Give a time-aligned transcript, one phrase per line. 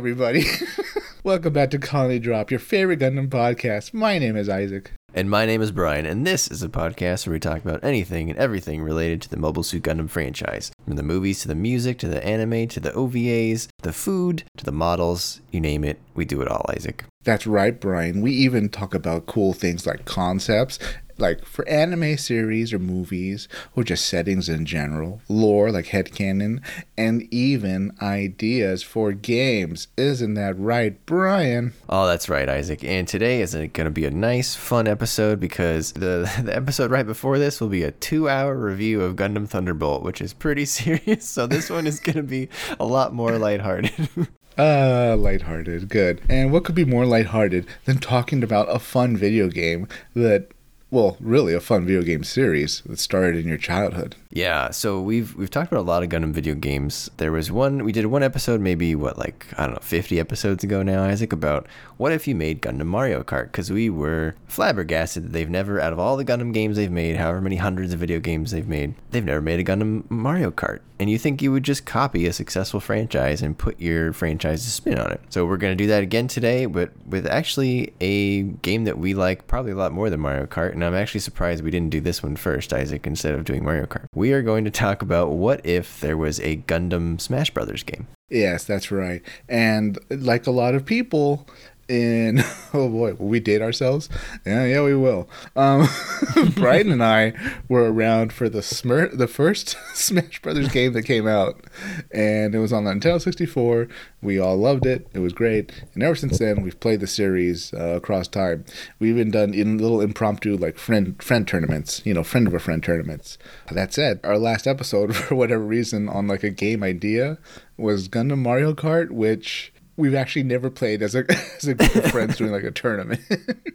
[0.00, 0.46] Everybody.
[1.24, 3.92] Welcome back to Colony Drop, your favorite Gundam podcast.
[3.92, 4.92] My name is Isaac.
[5.12, 8.30] And my name is Brian, and this is a podcast where we talk about anything
[8.30, 10.72] and everything related to the Mobile Suit Gundam franchise.
[10.86, 14.64] From the movies to the music to the anime to the OVAs, the food to
[14.64, 17.04] the models, you name it, we do it all, Isaac.
[17.24, 18.22] That's right, Brian.
[18.22, 20.78] We even talk about cool things like concepts
[21.20, 26.62] like for anime series or movies or just settings in general, lore like headcanon,
[26.96, 29.88] and even ideas for games.
[29.96, 31.72] Isn't that right, Brian?
[31.88, 32.84] Oh, that's right, Isaac.
[32.84, 37.06] And today is going to be a nice, fun episode because the, the episode right
[37.06, 41.26] before this will be a two hour review of Gundam Thunderbolt, which is pretty serious.
[41.26, 44.08] So this one is going to be a lot more lighthearted.
[44.58, 45.88] Uh, lighthearted.
[45.88, 46.20] Good.
[46.28, 50.50] And what could be more lighthearted than talking about a fun video game that
[50.90, 54.16] well, really a fun video game series that started in your childhood.
[54.30, 57.10] Yeah, so we've we've talked about a lot of Gundam video games.
[57.18, 60.64] There was one we did one episode maybe what like I don't know 50 episodes
[60.64, 65.24] ago now Isaac about what if you made Gundam Mario Kart cuz we were flabbergasted
[65.24, 68.00] that they've never out of all the Gundam games they've made, however many hundreds of
[68.00, 70.80] video games they've made, they've never made a Gundam Mario Kart.
[71.00, 74.98] And you think you would just copy a successful franchise and put your franchise's spin
[74.98, 75.20] on it.
[75.30, 79.14] So we're going to do that again today, but with actually a game that we
[79.14, 82.02] like probably a lot more than Mario Kart, and I'm actually surprised we didn't do
[82.02, 85.30] this one first, Isaac, instead of doing Mario Kart we are going to talk about
[85.30, 88.06] what if there was a Gundam Smash Brothers game.
[88.28, 89.22] Yes, that's right.
[89.48, 91.46] And like a lot of people,
[91.90, 92.38] in
[92.74, 94.08] oh boy, will we date ourselves?
[94.46, 95.28] Yeah, yeah, we will.
[95.56, 95.88] Um,
[96.54, 97.32] Brian and I
[97.68, 101.64] were around for the Smir- the first Smash Brothers game that came out,
[102.12, 103.88] and it was on the Nintendo 64.
[104.22, 105.08] We all loved it.
[105.12, 108.64] It was great, and ever since then, we've played the series uh, across time.
[109.00, 112.60] We've even done in little impromptu like friend friend tournaments, you know, friend of a
[112.60, 113.36] friend tournaments.
[113.70, 117.38] That said, our last episode, for whatever reason, on like a game idea
[117.76, 121.24] was Gundam Mario Kart, which we've actually never played as a
[121.56, 123.20] as a group of friends doing like a tournament.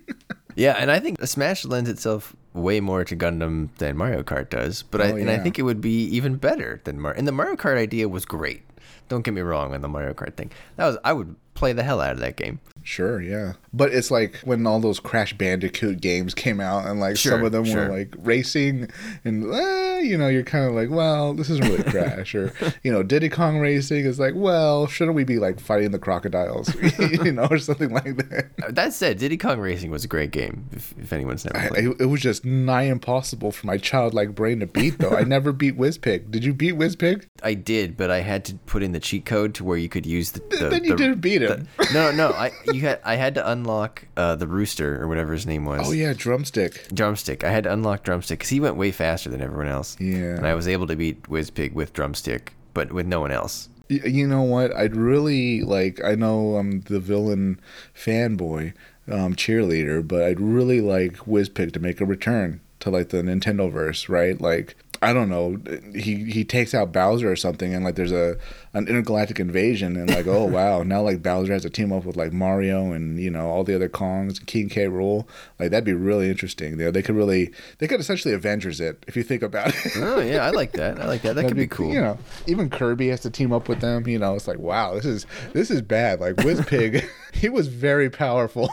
[0.56, 4.84] yeah, and I think Smash lends itself way more to Gundam than Mario Kart does,
[4.84, 7.20] but oh, I, and I think it would be even better than Mario.
[7.20, 8.64] And the Mario Kart idea was great.
[9.08, 10.52] Don't get me wrong on the Mario Kart thing.
[10.78, 12.60] That was I would play the hell out of that game.
[12.86, 13.54] Sure, yeah.
[13.74, 17.44] But it's like when all those Crash Bandicoot games came out, and like sure, some
[17.44, 17.90] of them sure.
[17.90, 18.92] were like racing,
[19.26, 22.92] and eh, you know, you're kind of like, well, this isn't really Crash, or you
[22.92, 27.32] know, Diddy Kong Racing is like, well, shouldn't we be like fighting the crocodiles, you
[27.32, 28.52] know, or something like that.
[28.64, 30.70] Uh, that said, Diddy Kong Racing was a great game.
[30.72, 34.60] If, if anyone's never played, I, it was just nigh impossible for my childlike brain
[34.60, 35.00] to beat.
[35.00, 36.30] Though I never beat Wizpig.
[36.30, 37.26] Did you beat Wizpig?
[37.42, 40.06] I did, but I had to put in the cheat code to where you could
[40.06, 40.42] use the.
[40.52, 41.68] the then you the, didn't beat him.
[41.78, 45.34] The, no, no, I you had I had to unlock uh, the rooster or whatever
[45.34, 45.88] his name was.
[45.88, 46.88] Oh yeah, drumstick.
[46.94, 47.44] Drumstick.
[47.44, 49.98] I had to unlock drumstick because he went way faster than everyone else.
[50.00, 50.36] Yeah.
[50.36, 53.70] And I was able to beat Wizpig with drumstick, but with no one else.
[53.88, 54.76] You know what?
[54.76, 56.04] I'd really like.
[56.04, 57.62] I know I'm the villain
[57.96, 58.74] fanboy,
[59.12, 63.72] um, cheerleader, but I'd really like Wizpig to make a return to like the Nintendo
[63.72, 64.40] verse, right?
[64.40, 65.58] Like I don't know.
[65.94, 68.38] He he takes out Bowser or something, and like there's a
[68.74, 72.18] an intergalactic invasion, and like oh wow, now like Bowser has to team up with
[72.18, 74.86] like Mario and you know all the other Kongs and King K.
[74.86, 75.28] Rool.
[75.60, 76.78] Like that'd be really interesting.
[76.78, 79.92] They they could really they could essentially Avengers it if you think about it.
[79.98, 81.00] oh yeah, I like that.
[81.00, 81.36] I like that.
[81.36, 81.94] That could be, be, cool.
[81.94, 82.18] You know,
[82.48, 84.08] even Kirby has to team up with them.
[84.08, 86.20] You know, it's like wow, this is this is bad.
[86.20, 88.70] Like Wizpig, he was very powerful.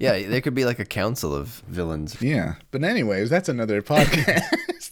[0.00, 2.20] yeah, there could be like a council of villains.
[2.20, 4.42] Yeah, but anyways, that's another podcast.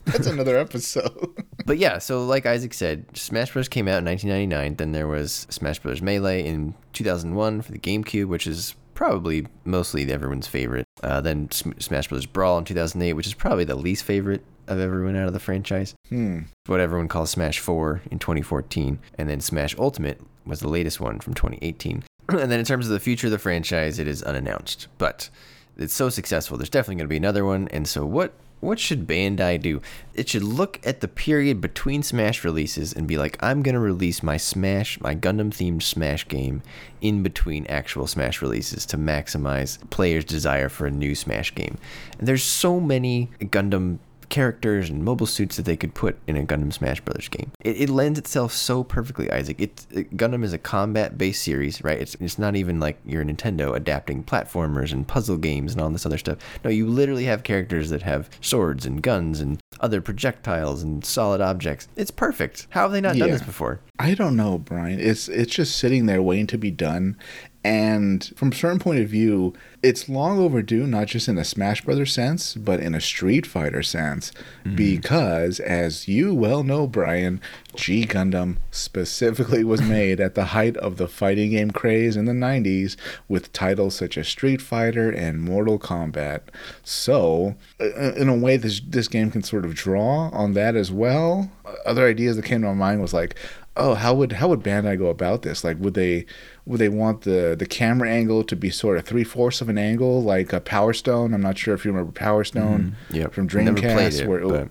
[0.05, 1.45] that's another episode.
[1.67, 3.69] but yeah, so like Isaac said, Smash Bros.
[3.69, 4.77] came out in 1999.
[4.77, 6.03] Then there was Smash Bros.
[6.03, 10.87] Melee in 2001 for the GameCube, which is probably mostly everyone's favorite.
[11.03, 12.27] Uh, then Smash Bros.
[12.27, 15.95] Brawl in 2008, which is probably the least favorite of everyone out of the franchise.
[16.09, 16.41] Hmm.
[16.66, 18.98] What everyone calls Smash 4 in 2014.
[19.19, 22.05] And then Smash Ultimate was the latest one from 2018.
[22.28, 24.89] and then in terms of the future of the franchise, it is unannounced.
[24.98, 25.31] But
[25.77, 27.69] it's so successful, there's definitely going to be another one.
[27.69, 29.82] And so, what what should Bandai do?
[30.14, 33.80] It should look at the period between Smash releases and be like, I'm going to
[33.80, 36.62] release my Smash, my Gundam themed Smash game
[37.00, 41.76] in between actual Smash releases to maximize players' desire for a new Smash game.
[42.20, 43.98] And there's so many Gundam
[44.33, 47.53] characters and mobile suits that they could put in a Gundam Smash Brothers game.
[47.61, 49.61] It, it lends itself so perfectly, Isaac.
[49.61, 52.01] It, it Gundam is a combat-based series, right?
[52.01, 56.07] It's it's not even like your Nintendo adapting platformers and puzzle games and all this
[56.07, 56.39] other stuff.
[56.65, 61.43] No, you literally have characters that have swords and guns and other projectiles and solid
[61.43, 61.89] objects.
[61.97, 62.69] It's perfect.
[62.71, 63.25] How have they not yeah.
[63.25, 63.81] done this before?
[63.99, 64.99] I don't know, Brian.
[64.99, 67.19] It's it's just sitting there waiting to be done.
[67.64, 71.84] And from a certain point of view, it's long overdue, not just in a Smash
[71.84, 74.32] Brothers sense, but in a Street Fighter sense.
[74.64, 74.76] Mm-hmm.
[74.76, 77.41] Because, as you well know, Brian,
[77.76, 82.32] G Gundam specifically was made at the height of the fighting game craze in the
[82.32, 82.97] 90s
[83.28, 86.42] with titles such as Street Fighter and Mortal Kombat.
[86.82, 91.50] So, in a way, this, this game can sort of draw on that as well.
[91.86, 93.36] Other ideas that came to my mind was like,
[93.77, 95.65] oh how would how would bandai go about this?
[95.65, 96.27] Like would they
[96.66, 100.22] would they want the the camera angle to be sort of three-fourths of an angle
[100.22, 101.34] like a power stone?
[101.34, 103.16] I'm not sure if you remember power stone mm-hmm.
[103.16, 103.33] Yep.
[103.34, 104.69] from Never played dreamcast it, where it, but-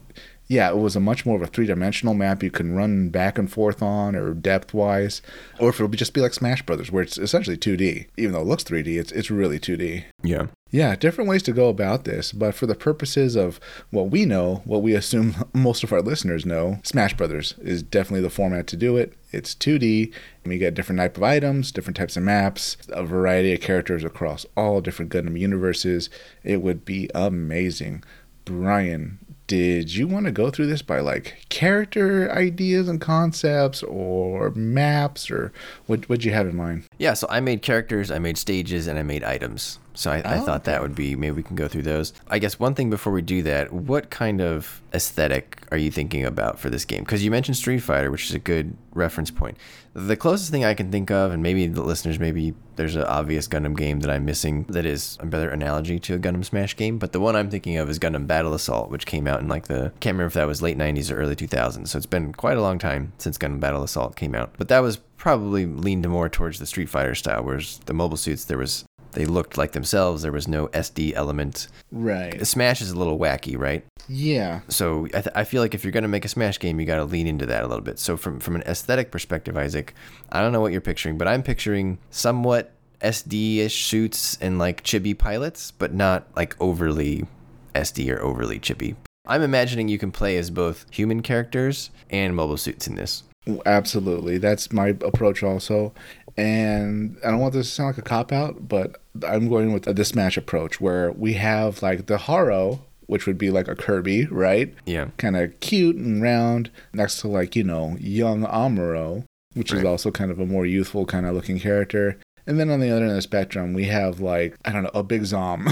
[0.51, 3.49] yeah it was a much more of a three-dimensional map you can run back and
[3.51, 5.21] forth on or depth wise
[5.59, 8.41] or if it would just be like smash brothers where it's essentially 2d even though
[8.41, 10.47] it looks 3d it's, it's really 2d Yeah.
[10.71, 13.59] yeah, different ways to go about this, but for the purposes of
[13.89, 18.21] what we know, what we assume most of our listeners know, Smash Brothers is definitely
[18.21, 19.13] the format to do it.
[19.31, 20.13] It's 2D,
[20.43, 24.03] and you get different type of items, different types of maps, a variety of characters
[24.05, 26.09] across all different Gundam universes.
[26.43, 28.03] It would be amazing.
[28.45, 29.19] Brian,
[29.51, 35.29] did you want to go through this by like character ideas and concepts or maps
[35.29, 35.51] or
[35.87, 36.85] what what'd you have in mind?
[36.99, 39.77] Yeah, so I made characters, I made stages, and I made items.
[39.93, 42.13] So I, I Oh, thought that would be maybe we can go through those.
[42.29, 46.25] I guess one thing before we do that, what kind of aesthetic are you thinking
[46.25, 47.03] about for this game?
[47.03, 49.57] Because you mentioned Street Fighter, which is a good reference point.
[49.93, 53.47] The closest thing I can think of, and maybe the listeners, maybe there's an obvious
[53.49, 56.97] Gundam game that I'm missing that is a better analogy to a Gundam Smash game,
[56.97, 59.67] but the one I'm thinking of is Gundam Battle Assault, which came out in like
[59.67, 61.89] the can't remember if that was late 90s or early 2000s.
[61.89, 64.53] So it's been quite a long time since Gundam Battle Assault came out.
[64.57, 68.45] But that was probably leaned more towards the Street Fighter style, whereas the mobile suits
[68.45, 70.23] there was they looked like themselves.
[70.23, 71.67] There was no SD element.
[71.91, 72.45] Right.
[72.45, 73.85] Smash is a little wacky, right?
[74.07, 74.61] Yeah.
[74.67, 76.97] So I, th- I feel like if you're gonna make a Smash game, you got
[76.97, 77.99] to lean into that a little bit.
[77.99, 79.93] So from from an aesthetic perspective, Isaac,
[80.31, 82.71] I don't know what you're picturing, but I'm picturing somewhat
[83.01, 87.25] SD-ish suits and like chibi pilots, but not like overly
[87.73, 88.95] SD or overly chibi.
[89.25, 93.23] I'm imagining you can play as both human characters and mobile suits in this.
[93.65, 94.37] Absolutely.
[94.37, 95.93] That's my approach also.
[96.41, 99.83] And I don't want this to sound like a cop out, but I'm going with
[99.83, 104.25] the Smash approach where we have like the Haro, which would be like a Kirby,
[104.25, 104.73] right?
[104.85, 105.09] Yeah.
[105.17, 109.23] Kind of cute and round, next to like, you know, young Amuro,
[109.53, 112.17] which is also kind of a more youthful kind of looking character.
[112.47, 114.91] And then on the other end of the spectrum, we have like, I don't know,
[114.95, 115.67] a big Zom,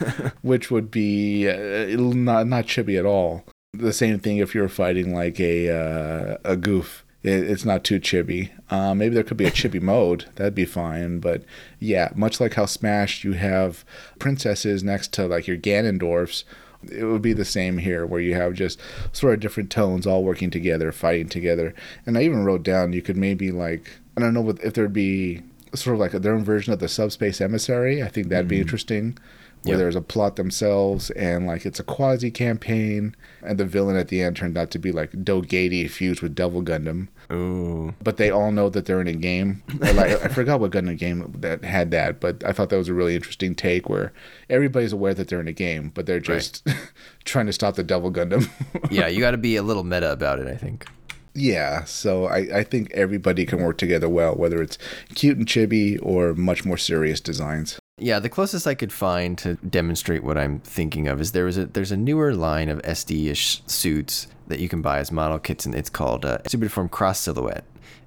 [0.42, 3.44] which would be uh, not, not chibi at all.
[3.72, 7.98] The same thing if you're fighting like a, uh, a Gouf it, it's not too
[7.98, 8.50] chibi.
[8.70, 10.26] Um, maybe there could be a chibi mode.
[10.36, 11.18] That'd be fine.
[11.18, 11.42] But
[11.80, 13.84] yeah, much like how Smash, you have
[14.18, 16.44] princesses next to like your Ganondorfs.
[16.92, 18.78] It would be the same here, where you have just
[19.10, 21.74] sort of different tones all working together, fighting together.
[22.04, 25.42] And I even wrote down you could maybe like I don't know if there'd be
[25.74, 28.02] sort of like a, their own version of the Subspace Emissary.
[28.02, 29.18] I think that'd be interesting
[29.64, 29.78] where Yep.
[29.78, 34.20] there's a plot themselves and like it's a quasi campaign and the villain at the
[34.22, 37.94] end turned out to be like Dogady fused with Devil Gundam Ooh.
[38.02, 41.32] but they all know that they're in a game like I forgot what Gundam game
[41.38, 44.12] that had that but I thought that was a really interesting take where
[44.50, 46.66] everybody's aware that they're in a game but they're just
[47.24, 48.48] trying to stop the Devil Gundam
[48.90, 50.86] Yeah, you got to be a little meta about it, I think.
[51.34, 54.76] yeah so I, I think everybody can work together well whether it's
[55.14, 59.54] cute and chibi or much more serious designs Yeah, the closest I could find to
[59.54, 63.62] demonstrate what I'm thinking of is there was a there's a newer line of SD-ish
[63.66, 67.64] suits that you can buy as model kits, and it's called uh, Superform Cross Silhouette,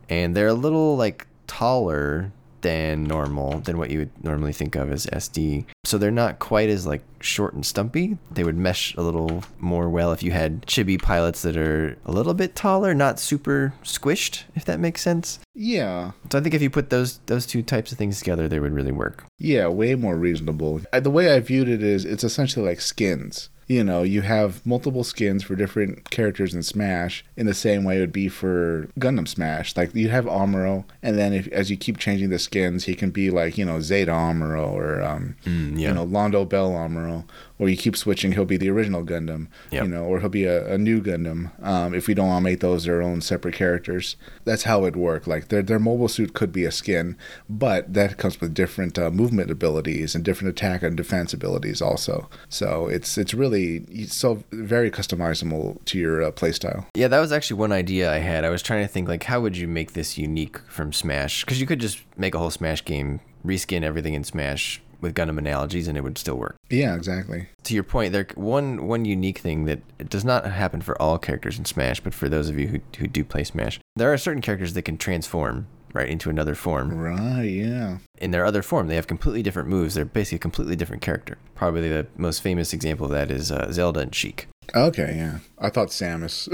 [0.10, 2.34] and they're a little like taller
[2.68, 5.64] than normal than what you would normally think of as SD.
[5.86, 8.18] So they're not quite as like short and stumpy.
[8.30, 12.12] They would mesh a little more well if you had chibi pilots that are a
[12.12, 15.40] little bit taller, not super squished, if that makes sense.
[15.56, 18.60] yeah So I think if you put those those two types of things together, they
[18.60, 19.24] would really work.
[19.40, 20.82] Yeah, way more reasonable.
[20.92, 23.50] The way I viewed it is it's essentially like skins.
[23.68, 27.98] You know, you have multiple skins for different characters in Smash in the same way
[27.98, 29.76] it would be for Gundam Smash.
[29.76, 33.10] Like you have Amuro, and then if as you keep changing the skins, he can
[33.10, 35.90] be like, you know, Zeta Amuro or um Mm, yeah.
[35.90, 37.26] you know, Londo Bell Amuro.
[37.60, 39.48] Or you keep switching, he'll be the original Gundam.
[39.72, 39.84] Yep.
[39.84, 41.52] You know, or he'll be a, a new Gundam.
[41.64, 44.16] Um, if we don't want to make those their own separate characters.
[44.46, 45.28] That's how it work.
[45.28, 47.18] Like their their mobile suit could be a skin,
[47.50, 52.30] but that comes with different uh, movement abilities and different attack and defense abilities also.
[52.50, 56.86] So it's it's really so very customizable to your uh, playstyle.
[56.96, 58.46] Yeah, that was actually one idea I had.
[58.46, 61.44] I was trying to think like how would you make this unique from Smash?
[61.44, 65.38] Because you could just make a whole Smash game, reskin everything in Smash with Gundam
[65.38, 66.56] analogies, and it would still work.
[66.70, 67.50] Yeah, exactly.
[67.64, 71.58] To your point, there one one unique thing that does not happen for all characters
[71.58, 74.42] in Smash, but for those of you who who do play Smash, there are certain
[74.42, 76.98] characters that can transform right, into another form.
[76.98, 77.98] Right, yeah.
[78.20, 79.96] In their other form, they have completely different moves.
[79.96, 81.38] They're basically a completely different character.
[81.56, 84.48] Probably the most famous example of that is uh, Zelda and Sheik.
[84.76, 85.40] Okay, yeah.
[85.60, 86.48] I thought Samus.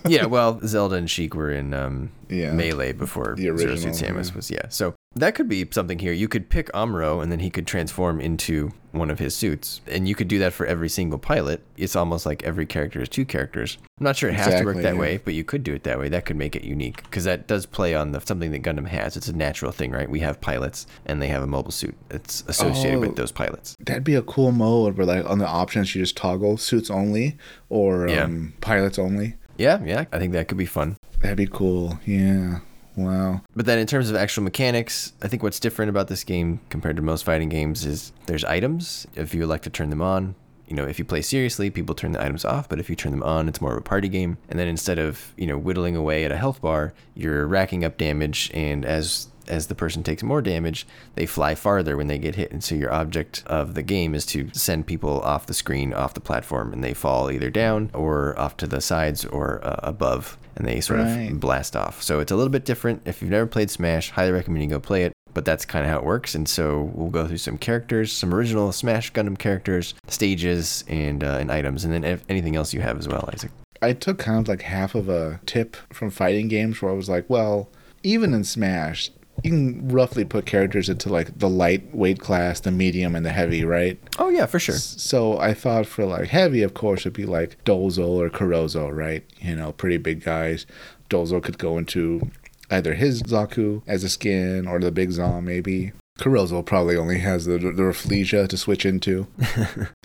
[0.08, 2.52] yeah, well, Zelda and Sheik were in um, Yeah.
[2.52, 4.36] Melee before The Zero original, Suit Samus yeah.
[4.36, 4.68] was, yeah.
[4.68, 6.12] So that could be something here.
[6.12, 9.80] You could pick Amuro and then he could transform into one of his suits.
[9.86, 11.62] And you could do that for every single pilot.
[11.76, 13.78] It's almost like every character is two characters.
[13.98, 15.00] I'm not sure it has to work that yeah.
[15.00, 16.08] way, but you could do it that way.
[16.08, 19.16] That could make it unique because that does play on the something that Gundam has.
[19.16, 20.08] It's a natural thing, right?
[20.10, 21.94] We have pilots and they have a mobile suit.
[22.10, 23.00] It's associated Oh.
[23.00, 23.76] with those pilots.
[23.80, 27.36] That'd be a cool mode where, like, on the options, you just toggle suits only
[27.68, 28.24] or Yeah.
[28.24, 29.36] um, pilots only.
[29.58, 30.04] Yeah, yeah.
[30.12, 30.96] I think that could be fun.
[31.20, 32.00] That'd be cool.
[32.06, 32.60] Yeah.
[32.96, 33.40] Wow.
[33.56, 36.96] But then in terms of actual mechanics, I think what's different about this game compared
[36.96, 39.06] to most fighting games is there's items.
[39.14, 40.34] If you like to turn them on,
[40.66, 43.12] you know, if you play seriously, people turn the items off, but if you turn
[43.12, 44.38] them on, it's more of a party game.
[44.48, 47.98] And then instead of, you know, whittling away at a health bar, you're racking up
[47.98, 52.36] damage and as as the person takes more damage, they fly farther when they get
[52.36, 52.52] hit.
[52.52, 56.14] And so your object of the game is to send people off the screen, off
[56.14, 60.38] the platform, and they fall either down or off to the sides or uh, above,
[60.56, 61.30] and they sort Right.
[61.30, 62.02] of blast off.
[62.02, 63.02] So it's a little bit different.
[63.04, 65.12] If you've never played Smash, highly recommend you go play it.
[65.34, 66.34] But that's kind of how it works.
[66.34, 71.38] And so we'll go through some characters, some original Smash Gundam characters, stages, and uh,
[71.40, 73.50] and items, and then if anything else you have as well, Isaac.
[73.80, 77.08] I took kind of like half of a tip from fighting games where I was
[77.08, 77.70] like, well,
[78.02, 79.10] even in Smash,
[79.42, 83.64] you can roughly put characters into like the lightweight class, the medium, and the heavy,
[83.64, 83.98] right?
[84.18, 84.76] Oh yeah, for sure.
[84.76, 89.24] So I thought for like heavy, of course, it'd be like Dozo or Kurozo, right?
[89.40, 90.66] You know, pretty big guys.
[91.10, 92.30] Dozo could go into
[92.70, 95.92] either his Zaku as a skin or the big Zom, maybe.
[96.18, 99.26] Kurozo probably only has the, the Rafflesia to switch into.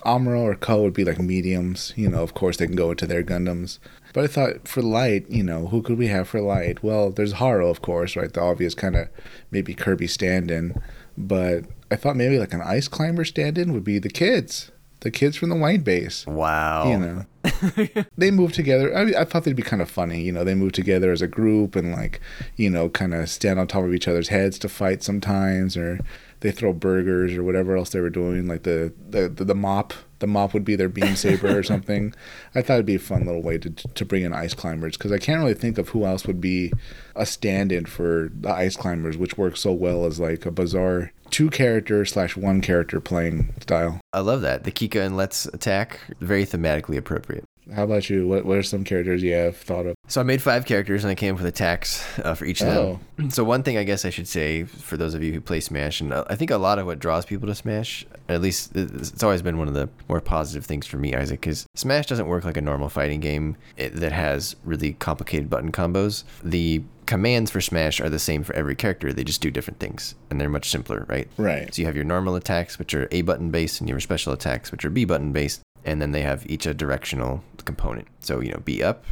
[0.06, 1.94] Amuro or Ko would be like mediums.
[1.96, 3.80] You know, of course, they can go into their Gundams.
[4.18, 6.82] But I thought for light, you know, who could we have for light?
[6.82, 8.34] Well, there's Haro, of course, right?
[8.34, 9.10] The obvious kind of
[9.52, 10.82] maybe Kirby stand in.
[11.16, 14.72] But I thought maybe like an ice climber stand in would be the kids.
[15.02, 16.26] The kids from the white base.
[16.26, 16.90] Wow.
[16.90, 18.92] You know, they move together.
[18.98, 20.24] I, I thought they'd be kind of funny.
[20.24, 22.20] You know, they move together as a group and like,
[22.56, 26.00] you know, kind of stand on top of each other's heads to fight sometimes, or
[26.42, 28.48] they throw burgers or whatever else they were doing.
[28.48, 32.14] Like the the the, the mop, the mop would be their beam saber or something.
[32.54, 35.12] I thought it'd be a fun little way to to bring in ice climbers because
[35.12, 36.72] I can't really think of who else would be
[37.16, 41.50] a stand-in for the ice climbers, which works so well as like a bizarre two
[41.50, 44.00] character slash one character playing style.
[44.14, 44.64] I love that.
[44.64, 47.44] The Kikka and Let's attack, very thematically appropriate.
[47.74, 48.28] How about you?
[48.28, 49.96] What what are some characters you have thought of?
[50.08, 52.68] So I made five characters and I came up with attacks uh, for each of
[52.68, 53.00] them.
[53.30, 56.02] So one thing I guess I should say for those of you who play Smash,
[56.02, 59.10] and uh, I think a lot of what draws people to Smash, at least it's
[59.10, 62.28] it's always been one of the more positive things for me, Isaac, because Smash doesn't
[62.28, 66.26] work like a normal fighting game that has really complicated button combos.
[66.44, 69.12] The commands for Smash are the same for every character.
[69.12, 71.28] They just do different things, and they're much simpler, right?
[71.38, 71.74] Right.
[71.74, 74.72] So you have your normal attacks, which are A button based, and your special attacks,
[74.72, 78.08] which are B button based, and then they have each a directional component.
[78.20, 79.06] So you know, B up,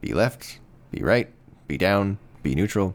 [0.00, 0.60] B left,
[0.92, 1.28] B right,
[1.66, 2.94] B down, B neutral.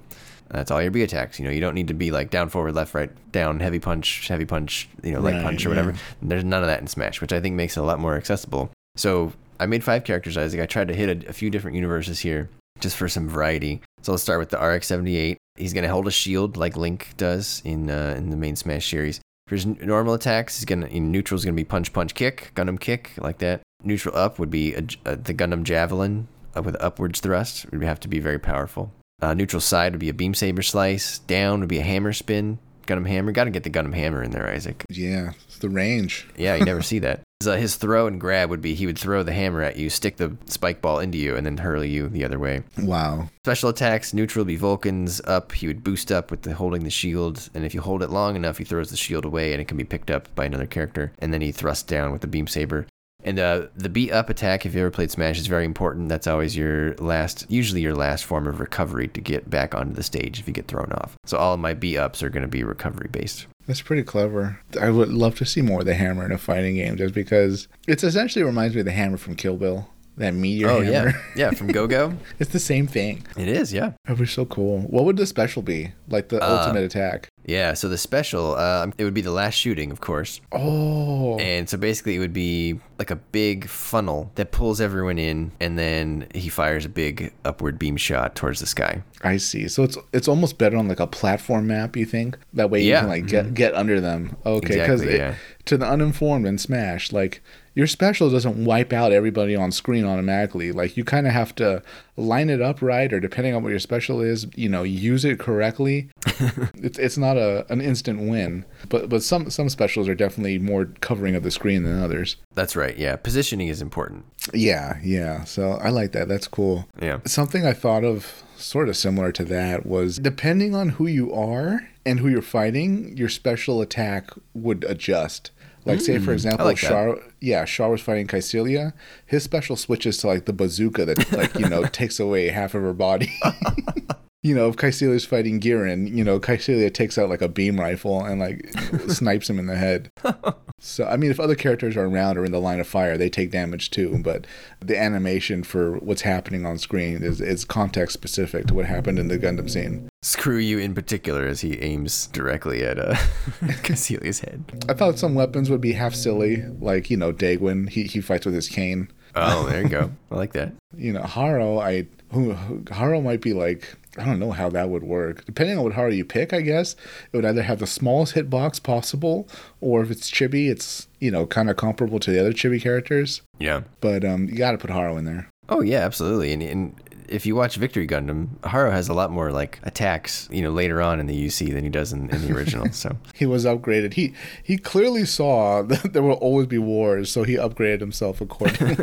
[0.50, 1.40] That's all your B attacks.
[1.40, 4.30] You know, you don't need to be like down, forward, left, right, down, heavy punch,
[4.30, 5.92] heavy punch, you know, light Right, punch or whatever.
[5.92, 5.98] yeah.
[6.22, 8.70] There's none of that in Smash, which I think makes it a lot more accessible.
[8.96, 10.62] So I made five characters, Isaac.
[10.62, 13.82] I tried to hit a, a few different universes here just for some variety.
[14.04, 15.36] So let's start with the RX-78.
[15.58, 19.20] He's gonna hold a shield like Link does in uh, in the main Smash series.
[19.48, 22.80] For his normal attacks, he's gonna in neutral is gonna be punch, punch, kick, Gundam
[22.80, 23.62] kick like that.
[23.84, 27.65] Neutral up would be a uh, the Gundam javelin uh, with upwards thrust.
[27.65, 28.91] It would have to be very powerful.
[29.22, 31.19] Uh, neutral side would be a beam saber slice.
[31.19, 32.60] Down would be a hammer spin.
[32.86, 33.31] Gundam hammer.
[33.31, 34.84] Got to get the Gundam hammer in there, Isaac.
[34.89, 36.27] Yeah, it's the range.
[36.38, 37.22] Yeah, you never see that.
[37.41, 40.17] So his throw and grab would be he would throw the hammer at you, stick
[40.17, 42.63] the spike ball into you, and then hurl you the other way.
[42.79, 43.29] Wow.
[43.46, 45.51] Special attacks, neutral would be Vulcan's up.
[45.51, 48.36] He would boost up with the holding the shield, and if you hold it long
[48.36, 51.12] enough, he throws the shield away, and it can be picked up by another character.
[51.19, 52.88] And then he thrusts down with the beam saber.
[53.24, 56.08] And uh, the beat up attack, if you ever played Smash, is very important.
[56.08, 60.04] That's always your last, usually your last form of recovery to get back onto the
[60.04, 61.18] stage if you get thrown off.
[61.26, 63.48] So all of my beat ups are going to be recovery based.
[63.66, 64.60] That's pretty clever.
[64.80, 67.68] I would love to see more of the hammer in a fighting game just because
[67.88, 69.90] it's essentially reminds me of the hammer from Kill Bill.
[70.18, 71.10] That meteor oh hammer.
[71.10, 72.14] yeah, yeah, from Go Go.
[72.40, 73.24] it's the same thing.
[73.38, 73.92] It is, yeah.
[74.06, 74.80] That'd be so cool.
[74.82, 75.92] What would the special be?
[76.10, 77.30] Like the Uh, ultimate attack?
[77.46, 80.42] Yeah, so the special, uh, it would be the last shooting, of course.
[80.52, 85.52] Oh, And so basically, it would be like a big funnel that pulls everyone in,
[85.62, 89.04] and then he fires a big upward beam shot towards the sky.
[89.24, 89.68] I see.
[89.68, 91.96] So it's it's almost better on like a platform map.
[91.96, 93.02] You think that way you Yeah.
[93.02, 94.36] can like get get under them.
[94.46, 95.36] Okay, because Exactly, yeah.
[95.66, 97.42] to the uninformed and Smash, like
[97.77, 100.72] your special doesn't wipe out everybody on screen automatically.
[100.72, 101.84] Like you kind of have to
[102.15, 105.38] line it up right, or depending on what your special is, you know, use it
[105.38, 106.10] correctly.
[106.74, 110.86] it's it's not a an instant win, but but some some specials are definitely more
[111.01, 112.38] covering of the screen than others.
[112.55, 112.98] That's right.
[112.98, 114.25] Yeah, positioning is important.
[114.55, 115.43] Yeah, yeah.
[115.43, 116.27] So I like that.
[116.27, 116.88] That's cool.
[117.00, 117.19] Yeah.
[117.25, 121.88] Something I thought of sort of similar to that was depending on who you are
[122.07, 125.51] and who you're fighting, your special attack would adjust.
[125.88, 126.34] Like say for mm.
[126.34, 127.22] example, like that.
[127.39, 128.94] Yeah, Char was fighting Kycilia,
[129.25, 132.82] his special switches to like the bazooka that like, you know, takes away half of
[132.82, 133.32] her body.
[134.48, 138.24] you know, if Kycilia's fighting Gihren, you know, Kycilia takes out like a beam rifle
[138.24, 138.66] and like
[139.10, 140.10] snipes him in the head.
[140.80, 143.32] So I mean, if other characters are around or in the line of fire, they
[143.32, 144.22] take damage too.
[144.24, 144.46] But
[144.80, 149.27] the animation for what's happening on screen is is context specific to what happened in
[149.27, 150.08] the Gundam scene.
[150.22, 153.16] Screw you in particular as he aims directly at uh,
[153.82, 154.86] Kycilia's head.
[154.88, 157.89] I thought some weapons would be half silly, like you know, Degwin.
[157.89, 159.12] He he fights with his cane.
[159.36, 160.12] Oh, there you go.
[160.32, 160.74] I like that.
[160.96, 161.80] You know, Haro.
[161.80, 162.55] I who
[162.91, 163.96] Haro might be like.
[164.19, 165.46] I don't know how that would work.
[165.46, 166.96] Depending on what Haro you pick, I guess
[167.31, 169.48] it would either have the smallest hitbox possible,
[169.79, 173.43] or if it's Chibi, it's you know kind of comparable to the other Chibi characters.
[173.60, 173.81] Yeah.
[174.01, 175.50] But um, you got to put Haro in there.
[175.69, 176.51] Oh yeah, absolutely.
[176.51, 176.96] And, and
[177.27, 181.01] if you watch Victory Gundam, Haro has a lot more like attacks, you know, later
[181.01, 182.88] on in the UC than he does in, in the original.
[182.98, 184.13] So he was upgraded.
[184.13, 188.98] He he clearly saw that there will always be wars, so he upgraded himself accordingly.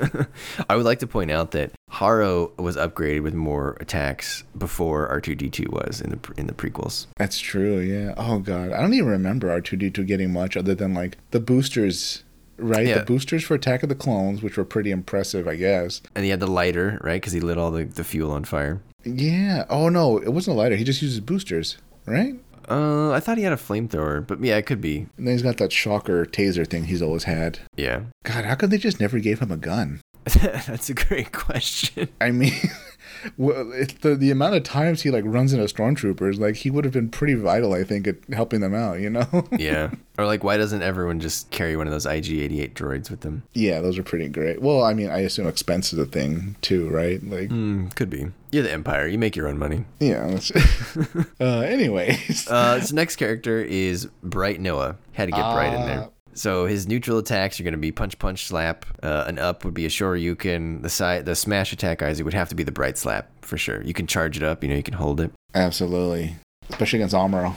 [0.68, 5.68] I would like to point out that Haro was upgraded with more attacks before R2D2
[5.68, 7.06] was in the in the prequels.
[7.16, 7.78] That's true.
[7.78, 8.14] Yeah.
[8.16, 11.18] Oh god, I don't even remember R two D two getting much other than like
[11.30, 12.23] the boosters,
[12.58, 12.86] right?
[12.86, 12.98] Yeah.
[12.98, 16.00] The boosters for Attack of the Clones, which were pretty impressive, I guess.
[16.14, 17.20] And he had the lighter, right?
[17.20, 18.80] Because he lit all the, the fuel on fire.
[19.04, 19.64] Yeah.
[19.68, 20.76] Oh no, it wasn't a lighter.
[20.76, 22.34] He just uses boosters, right?
[22.68, 25.06] Uh, I thought he had a flamethrower, but yeah, it could be.
[25.18, 27.58] And then he's got that shocker taser thing he's always had.
[27.76, 30.00] Yeah, God, how could they just never gave him a gun?
[30.24, 32.08] that's a great question.
[32.20, 32.54] I mean,
[33.38, 37.08] the the amount of times he like runs into stormtroopers, like he would have been
[37.08, 39.00] pretty vital, I think, at helping them out.
[39.00, 39.26] You know?
[39.58, 43.42] Yeah, or like, why doesn't everyone just carry one of those IG88 droids with them?
[43.54, 44.60] yeah, those are pretty great.
[44.62, 47.22] Well, I mean, I assume expense is a thing too, right?
[47.22, 48.26] Like, Hmm, could be.
[48.52, 49.06] You're the Empire.
[49.08, 49.84] You make your own money.
[50.00, 50.38] yeah.
[51.40, 54.96] Uh, anyways, Uh, this next character is Bright Noah.
[55.12, 55.86] Had to get Bright in Ah.
[55.86, 56.08] there.
[56.34, 58.84] So his neutral attacks are going to be punch, punch, slap.
[59.02, 60.82] Uh, an up would be a Shoryuken.
[60.82, 63.82] The side, the smash attack, Isaac would have to be the Bright slap for sure.
[63.82, 64.62] You can charge it up.
[64.62, 65.32] You know, you can hold it.
[65.54, 66.36] absolutely,
[66.70, 67.54] especially against Amuro.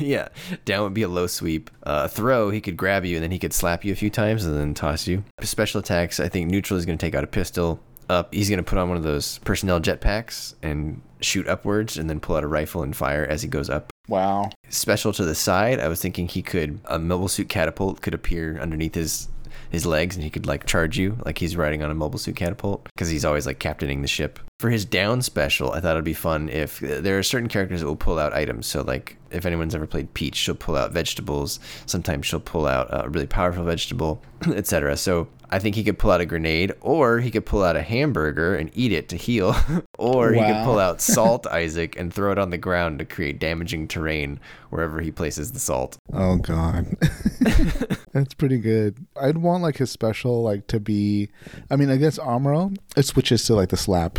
[0.00, 0.28] yeah,
[0.64, 1.70] down would be a low sweep.
[1.82, 4.44] Uh, throw, he could grab you and then he could slap you a few times
[4.44, 5.24] and then toss you.
[5.42, 7.80] Special attacks, I think neutral is going to take out a pistol.
[8.08, 12.10] Up, he's going to put on one of those personnel jetpacks and shoot upwards and
[12.10, 13.92] then pull out a rifle and fire as he goes up.
[14.10, 14.50] Wow.
[14.68, 18.58] Special to the side, I was thinking he could a mobile suit catapult could appear
[18.60, 19.28] underneath his
[19.70, 22.34] his legs and he could like charge you like he's riding on a mobile suit
[22.34, 24.40] catapult because he's always like captaining the ship.
[24.58, 27.86] For his down special, I thought it'd be fun if there are certain characters that
[27.86, 28.66] will pull out items.
[28.66, 31.60] So like if anyone's ever played Peach, she'll pull out vegetables.
[31.86, 34.96] Sometimes she'll pull out a really powerful vegetable, etc.
[34.96, 37.82] So I think he could pull out a grenade, or he could pull out a
[37.82, 39.54] hamburger and eat it to heal,
[39.98, 43.38] or he could pull out salt, Isaac, and throw it on the ground to create
[43.40, 44.38] damaging terrain
[44.70, 45.98] wherever he places the salt.
[46.12, 46.96] Oh god.
[48.12, 49.04] That's pretty good.
[49.20, 51.28] I'd want like his special like to be
[51.70, 54.18] I mean I guess Amuro, it switches to like the slap.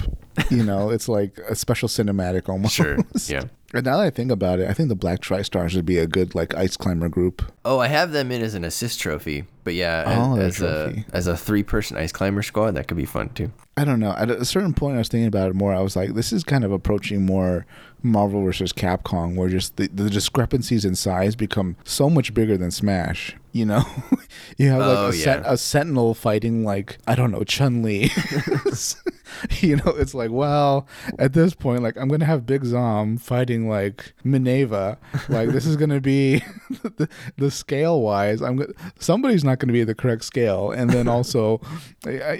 [0.49, 2.75] You know, it's like a special cinematic almost.
[2.75, 2.97] Sure.
[3.27, 3.45] Yeah.
[3.73, 6.07] And now that I think about it, I think the Black Tri-Stars would be a
[6.07, 7.41] good like ice climber group.
[7.63, 10.71] Oh, I have them in as an assist trophy, but yeah, Oh, as, a as
[10.71, 13.51] a as a three person ice climber squad, that could be fun too.
[13.77, 14.13] I don't know.
[14.17, 15.73] At a certain point, I was thinking about it more.
[15.73, 17.65] I was like, this is kind of approaching more
[18.03, 22.71] Marvel versus Capcom, where just the, the discrepancies in size become so much bigger than
[22.71, 23.35] Smash.
[23.53, 23.83] You know,
[24.57, 25.53] you have like Oh, a, sen- yeah.
[25.53, 28.09] a Sentinel fighting like I don't know Chun Li.
[29.61, 30.87] you know, it's like well,
[31.19, 34.97] at this point, like I'm gonna have Big Zom fighting like Mineva.
[35.29, 36.39] Like this is gonna be
[36.83, 38.41] the, the scale wise.
[38.41, 41.59] I'm go- somebody's not gonna be the correct scale, and then also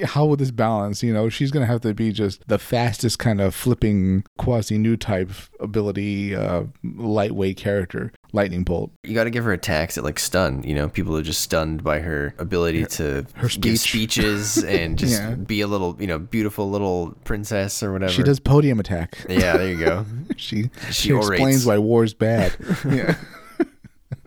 [0.05, 1.03] how will this balance?
[1.03, 4.97] You know, she's gonna have to be just the fastest kind of flipping quasi new
[4.97, 8.91] type ability, uh, lightweight character, lightning bolt.
[9.03, 10.63] You got to give her attacks that like stun.
[10.63, 15.21] You know, people are just stunned by her ability to her give speeches and just
[15.21, 15.35] Yeah.
[15.35, 18.11] be a little, you know, beautiful little princess or whatever.
[18.11, 19.17] She does podium attack.
[19.29, 20.05] Yeah, there you go.
[20.37, 22.55] she She she, explains why war's bad.
[22.89, 23.15] yeah.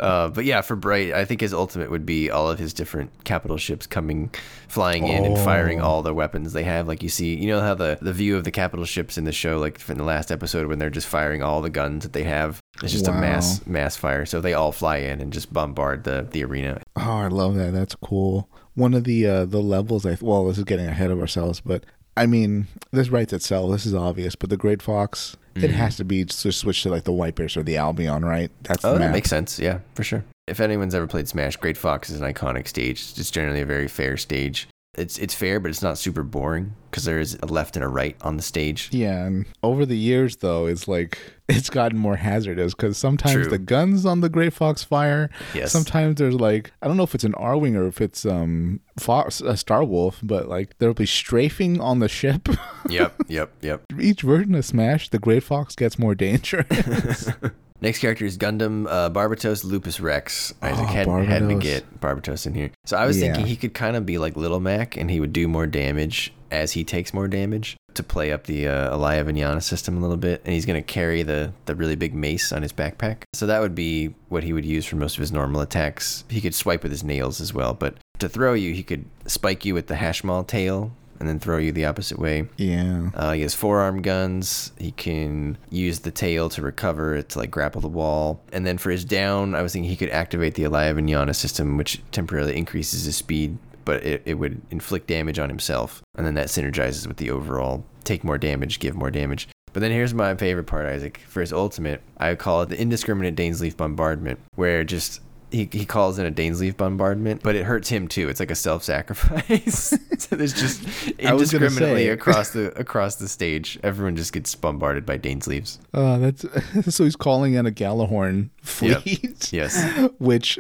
[0.00, 3.11] Uh, but yeah, for Bright, I think his ultimate would be all of his different
[3.24, 4.30] capital ships coming,
[4.66, 5.85] flying in and firing Oh.
[5.85, 6.88] all the weapons they have.
[6.88, 9.30] Like you see, you know how the, the view of the capital ships in the
[9.33, 12.24] show, like in the last episode, when they're just firing all the guns that they
[12.24, 12.61] have.
[12.83, 14.26] It's just a mass mass fire.
[14.26, 16.80] So they all fly in and just bombard the the arena.
[16.96, 17.72] Oh, I love that.
[17.72, 18.48] That's cool.
[18.74, 20.04] One of the uh, the levels.
[20.04, 21.85] I well, this is getting ahead of ourselves, but
[22.16, 23.70] I mean, this writes itself.
[23.70, 27.05] This is obvious, but the Great Fox, it has to be to switch to like
[27.05, 28.51] the White Base or the Albion, right?
[28.62, 28.97] That's Mm-hmm.
[28.97, 29.59] Oh, that makes sense.
[29.59, 30.25] Yeah, for sure.
[30.47, 33.12] If anyone's ever played Smash, Great Fox is an iconic stage.
[33.17, 34.69] It's generally a very fair stage.
[34.97, 37.88] It's it's fair, but it's not super boring because there is a left and a
[37.88, 38.90] right on the stage.
[38.93, 43.44] Yeah, and over the years though, it's like it's gotten more hazardous because sometimes True.
[43.50, 45.30] the guns on the Great Fox fire.
[45.54, 45.72] Yes.
[45.72, 49.40] Sometimes there's like I don't know if it's an Arwing or if it's um Fox
[49.40, 52.48] a Star Wolf, but like there'll be strafing on the ship.
[52.88, 53.83] yep, yep, yep.
[54.00, 57.28] Each version of Smash, the Great Fox gets more dangerous.
[57.80, 60.54] Next character is Gundam uh, Barbatos Lupus Rex.
[60.62, 62.70] Isaac Oh, had, had to get Barbatos in here.
[62.87, 63.26] So I was Yeah.
[63.35, 66.33] thinking he could kind of be like Little Mac and he would do more damage
[66.50, 70.16] as he takes more damage to play up the uh, Alaya Vijnana system a little
[70.16, 70.42] bit.
[70.44, 73.24] And he's going to carry the, the really big mace on his backpack.
[73.33, 76.24] So that would be what he would use for most of his normal attacks.
[76.28, 77.74] He could swipe with his nails as well.
[77.74, 81.59] But to throw you, he could spike you with the Hashmal tail and then throw
[81.59, 82.48] you the opposite way.
[82.57, 83.11] yeah.
[83.14, 84.72] Uh, he has forearm guns.
[84.78, 88.42] He can use the tail to recover it to like grapple the wall.
[88.52, 91.76] And then for his down, I was thinking he could activate the Alaya Vijnana system,
[91.76, 96.03] which temporarily increases his speed, but it, it would inflict damage on himself.
[96.16, 99.49] And then that synergizes with the overall take more damage, give more damage.
[99.73, 101.18] But then here's my favorite part, Isaac.
[101.27, 105.20] For his ultimate, I call it the indiscriminate Dainsleif bombardment, where just
[105.55, 108.29] he, he calls in a Dainsleif bombardment, but it hurts him too.
[108.29, 109.95] It's like a self-sacrifice.
[110.19, 110.83] so there's just
[111.25, 115.79] I was gonna indiscriminately across the across the stage, everyone just gets bombarded by Dainsleaves.
[115.93, 116.45] Uh, that's
[116.95, 119.03] so he's calling in a Gjallarhorn Yep.
[119.03, 119.53] fleet.
[119.53, 120.09] Yes.
[120.19, 120.59] Which,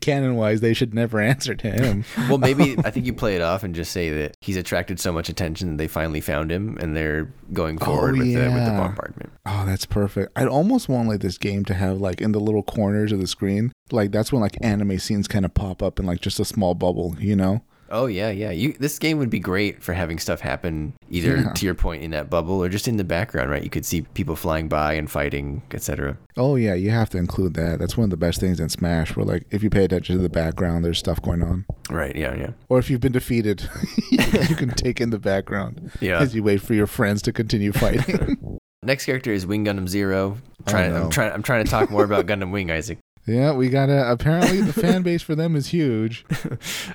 [0.00, 2.04] canon wise, they should never answer to him.
[2.28, 5.10] Well, maybe I think you play it off and just say that he's attracted so
[5.12, 8.70] much attention that they finally found him and they're going forward with, the, with the
[8.70, 9.32] bombardment.
[9.46, 10.32] Oh, that's perfect.
[10.36, 13.26] I'd almost want like this game to have like in the little corners of the
[13.26, 16.44] screen, like that's when like anime scenes kind of pop up in like just a
[16.44, 17.62] small bubble, you know?
[17.90, 18.50] Oh yeah, yeah.
[18.50, 21.52] You this game would be great for having stuff happen either Yeah.
[21.52, 23.62] to your point in that bubble or just in the background, right?
[23.62, 26.16] You could see people flying by and fighting, etc.
[26.36, 27.78] Oh yeah, you have to include that.
[27.78, 30.22] That's one of the best things in Smash, where like if you pay attention to
[30.22, 31.66] the background, there's stuff going on.
[31.90, 32.16] Right?
[32.16, 32.50] Yeah, yeah.
[32.68, 33.68] Or if you've been defeated,
[34.10, 36.18] you can take in the background Yeah.
[36.20, 38.58] as you wait for your friends to continue fighting.
[38.82, 40.36] Next character is Wing Gundam Zero.
[40.66, 41.04] Oh, Trying, no.
[41.04, 42.98] I'm trying, I'm trying to talk more about Gundam Wing, Isaac.
[43.26, 44.10] Yeah, we gotta.
[44.10, 46.24] Apparently, the fan base for them is huge.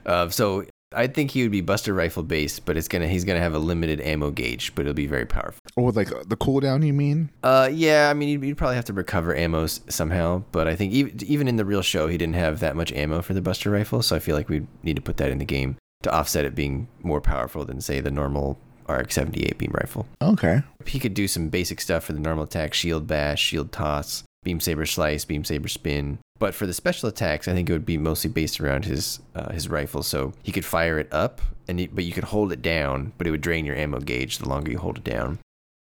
[0.05, 0.65] Uh, so
[0.95, 3.59] I think he would be Buster Rifle based, but it's gonna he's gonna have a
[3.59, 5.59] limited ammo gauge, but it'll be very powerful.
[5.75, 7.29] Or with like the cooldown, you mean?
[7.43, 10.93] Uh, yeah, I mean you'd, you'd probably have to recover ammo somehow, but I think
[10.93, 13.69] even even in the real show he didn't have that much ammo for the Buster
[13.69, 16.45] Rifle, so I feel like we need to put that in the game to offset
[16.45, 20.07] it being more powerful than say the normal RX-78 beam rifle.
[20.21, 20.63] Okay.
[20.85, 24.59] He could do some basic stuff for the normal attack, shield bash, shield toss, beam
[24.59, 26.19] saber slice, beam saber spin.
[26.37, 29.51] But for the special attacks, I think it would be mostly based around his uh,
[29.51, 30.03] his rifle.
[30.03, 33.27] So he could fire it up, and it, but you could hold it down, but
[33.27, 35.39] it would drain your ammo gauge the longer you hold it down.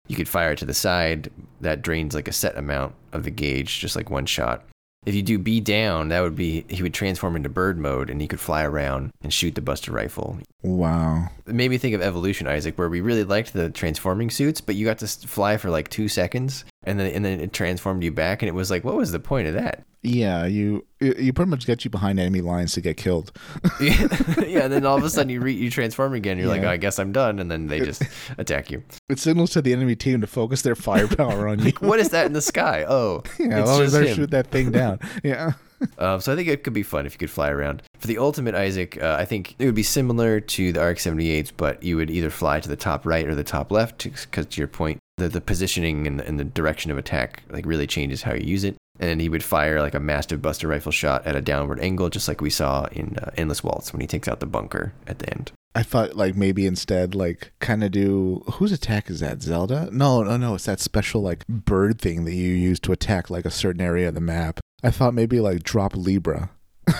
[0.07, 1.31] You could fire it to the side,
[1.63, 4.65] that drains like a set amount of the gauge, just like one shot.
[5.07, 8.21] If you do B down, that would be he would transform into bird mode, and
[8.21, 11.29] he could fly around and shoot the Buster rifle Wow.
[11.47, 14.77] it made me think of Evolution, Isaac, where we really liked the transforming suits, but
[14.77, 18.13] you got to fly for like two seconds, and then and then it transformed you
[18.13, 19.85] back, and it was like, what was the point of that?
[20.03, 23.33] Yeah, you you pretty much get you behind enemy lines to get killed.
[23.81, 26.39] yeah, and then all of a sudden you re- you transform again.
[26.39, 28.03] You're like, oh, I guess I'm done, and then they just
[28.39, 28.83] attack you.
[29.09, 31.73] It signals to the enemy team to focus their firepower on you.
[31.81, 32.85] What is that in the sky?
[32.87, 34.99] Oh, Yeah, well, just shoot that thing down.
[35.23, 35.53] Yeah.
[35.99, 37.83] Um, so I think it could be fun if you could fly around.
[37.99, 41.83] For the ultimate Isaac, uh, I think it would be similar to the RX-78s, but
[41.83, 44.69] you would either fly to the top right or the top left, because to your
[44.69, 48.47] point, the, the positioning and, and the direction of attack like really changes how you
[48.47, 48.77] use it.
[49.01, 52.29] And he would fire like a massive Buster rifle shot at a downward angle, just
[52.29, 55.31] like we saw in uh, Endless Waltz when he takes out the bunker at the
[55.31, 55.53] end.
[55.75, 59.89] I thought like maybe instead like kind of do whose attack is that Zelda?
[59.91, 60.55] No, no, no.
[60.55, 64.09] It's that special like bird thing that you use to attack like a certain area
[64.09, 64.61] of the map.
[64.85, 66.51] I thought maybe like drop Libra.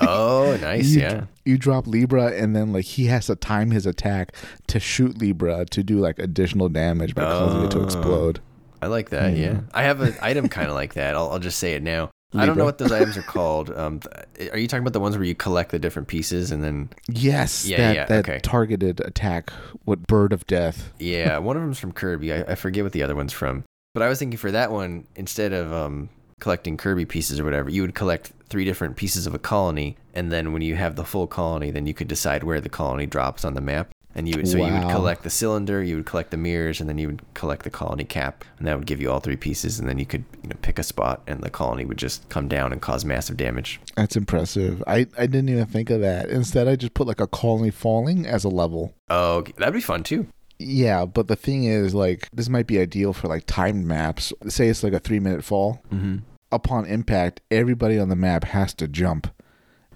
[0.00, 1.24] Oh, nice, You- yeah.
[1.44, 4.34] You drop Libra and then like he has to time his attack
[4.66, 7.84] to shoot Libra to do like additional damage by causing it to Oh.
[7.84, 8.40] explode.
[8.82, 9.32] I like that.
[9.32, 9.40] Hmm.
[9.40, 11.16] Yeah, I have an item kind of like that.
[11.16, 12.10] I'll, I'll just say it now.
[12.34, 13.70] I don't know what those items are called.
[13.70, 16.62] Um, th- are you talking about the ones where you collect the different pieces and
[16.62, 16.90] then?
[17.08, 18.40] Yes, Yeah, that yeah, that okay.
[18.42, 19.50] targeted attack.
[19.86, 20.92] What bird of death?
[20.98, 22.34] Yeah, one of them's from Kirby.
[22.34, 23.64] I, I forget what the other one's from.
[23.94, 27.70] But I was thinking for that one, instead of um, collecting Kirby pieces or whatever,
[27.70, 31.04] you would collect three different pieces of a colony, and then when you have the
[31.04, 33.90] full colony, then you could decide where the colony drops on the map.
[34.14, 36.88] And you would, so you would collect the cylinder, you would collect the mirrors, and
[36.88, 39.78] then you would collect the colony cap, and that would give you all three pieces.
[39.78, 42.48] And then you could you know pick a spot, and the colony would just come
[42.48, 43.80] down and cause massive damage.
[43.96, 44.82] That's impressive.
[44.88, 46.30] I, I didn't even think of that.
[46.30, 48.92] Instead, I just put like a colony falling as a level.
[49.08, 50.26] Oh, that'd be fun too.
[50.58, 54.32] Yeah, but the thing is, like, this might be ideal for like timed maps.
[54.48, 55.82] Say it's like a three minute fall.
[55.92, 56.16] Mm-hmm.
[56.50, 59.26] Upon impact, everybody on the map has to jump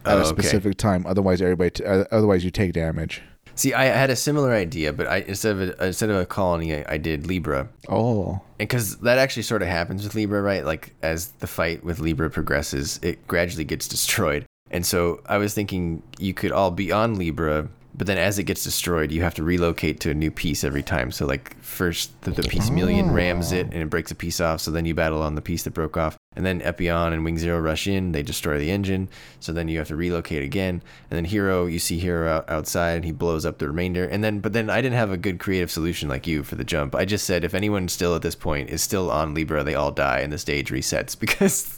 [0.04, 0.28] at Oh, a okay.
[0.28, 1.06] specific time.
[1.06, 1.70] Otherwise, everybody.
[1.70, 3.22] T- uh, otherwise, you take damage.
[3.54, 6.74] See, I had a similar idea, but I instead of a, instead of a colony,
[6.74, 10.64] I, I did Libra, Oh, and because that actually sort of happens with Libra, right?
[10.64, 14.46] Like as the fight with Libra progresses, it gradually gets destroyed.
[14.70, 18.44] And so I was thinking you could all be on Libra, but then as it
[18.44, 21.10] gets destroyed, you have to relocate to a new piece every time.
[21.10, 23.70] So like first the, the Peacemillion rams it oh.
[23.72, 24.60] and it breaks a piece off.
[24.60, 26.16] So then you battle on the piece that broke off.
[26.34, 29.10] And then Epyon and Wing Zero rush in, they destroy the engine.
[29.40, 30.82] So then you have to relocate again.
[31.10, 34.04] And then Heero, you see Heero out, outside and he blows up the remainder.
[34.04, 36.64] And then, but then I didn't have a good creative solution like you for the
[36.64, 36.94] jump.
[36.94, 39.92] I just said if anyone still at this point is still on Libra, they all
[39.92, 41.74] die and the stage resets because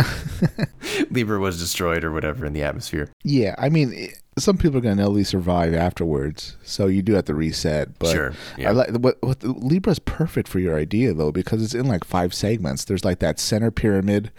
[1.10, 3.10] Libra was destroyed or whatever in the atmosphere.
[3.24, 3.56] yeah.
[3.58, 7.24] I mean, it- some people are gonna at least survive afterwards, so you do have
[7.26, 7.98] to reset.
[7.98, 8.70] But Sure, yeah.
[8.70, 12.34] I like what, what Libra's perfect for your idea though because it's in like five
[12.34, 12.84] segments.
[12.84, 14.32] There's like that center pyramid,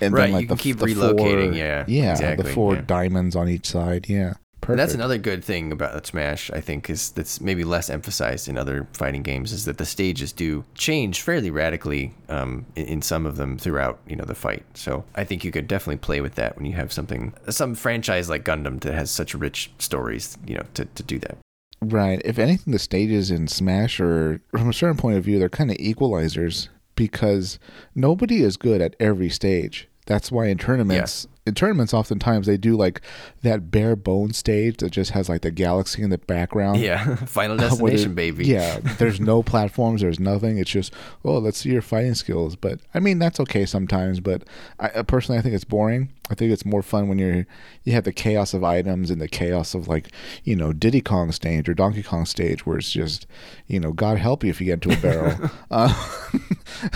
[0.00, 2.74] and Right, then like you the keep the relocating, Four, yeah, yeah, exactly, the four
[2.74, 2.82] yeah.
[2.86, 4.08] diamonds on each side.
[4.08, 4.70] Yeah, perfect.
[4.70, 8.58] And that's another good thing about Smash, I think, is that's maybe less emphasized in
[8.58, 13.26] other fighting games, is that the stages do change fairly radically um, in, in some
[13.26, 14.64] of them throughout, you know, the fight.
[14.74, 18.28] So I think you could definitely play with that when you have something, some franchise
[18.28, 21.38] like Gundam that has such rich stories, you know, to, to do that.
[21.80, 22.20] Right.
[22.24, 25.70] If anything, the stages in Smash are, from a certain point of view, they're kind
[25.70, 27.60] of equalizers because
[27.94, 29.88] nobody is good at every stage.
[30.06, 33.00] That's why in tournaments, in tournaments, oftentimes they do like
[33.42, 36.80] that bare bone stage that just has like the galaxy in the background.
[36.80, 38.46] Yeah, Final Destination, baby.
[38.46, 40.58] Yeah, there's no platforms, there's nothing.
[40.58, 40.92] It's just,
[41.24, 42.56] oh, let's see your fighting skills.
[42.56, 44.20] But I mean, that's okay sometimes.
[44.20, 44.44] But
[44.78, 46.10] I uh, personally, I think it's boring.
[46.30, 47.46] I think it's more fun when you're
[47.84, 50.08] you have the chaos of items and the chaos of like
[50.44, 53.26] you know Diddy Kong stage or Donkey Kong stage, where it's just
[53.66, 55.50] you know God help you if you get into a barrel.
[55.70, 55.92] uh,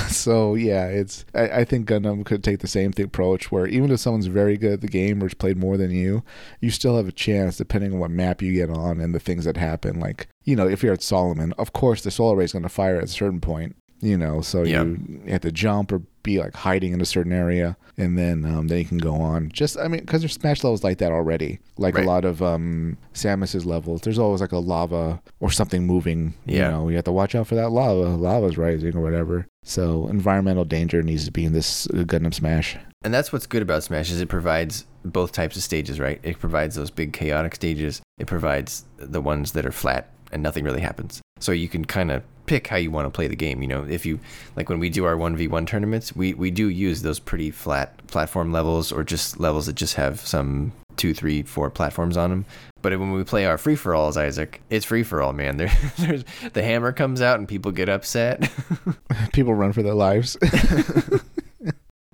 [0.09, 3.91] so yeah, it's I, I think Gundam could take the same thing approach where even
[3.91, 6.23] if someone's very good at the game or has played more than you,
[6.61, 9.45] you still have a chance depending on what map you get on and the things
[9.45, 9.99] that happen.
[10.01, 12.69] Like you know, if you're at Solomon, of course the solar ray is going to
[12.69, 13.77] fire at a certain point.
[14.05, 14.83] You know, so Yeah.
[14.83, 18.67] you have to jump or be like hiding in a certain area, and then um,
[18.67, 19.49] then you can go on.
[19.53, 21.61] Just I mean, because there's Smash levels like that already.
[21.79, 22.05] Like Right.
[22.05, 26.35] a lot of um, Samus's levels, there's always like a lava or something moving.
[26.47, 26.67] Yeah.
[26.67, 28.09] You know, you have to watch out for that lava.
[28.17, 29.47] Lava's rising or whatever.
[29.65, 32.77] So environmental danger needs to be in this uh, Gundam Smash.
[33.05, 36.21] And that's what's good about Smash is it provides both types of stages, right?
[36.23, 38.01] It provides those big chaotic stages.
[38.19, 41.21] It provides the ones that are flat and nothing really happens.
[41.41, 43.63] So you can kind of pick how you want to play the game.
[43.63, 44.21] You know, if you
[44.57, 47.51] like when we do our one v one tournaments, we we do use those pretty
[47.51, 52.31] flat platform levels or just levels that just have some two, three, four platforms on
[52.31, 52.45] them.
[52.81, 55.57] But when we play our free for alls, Isaac, it's free for all, man.
[55.57, 58.51] There, there's the hammer comes out and people get upset.
[59.33, 60.37] People run for their lives.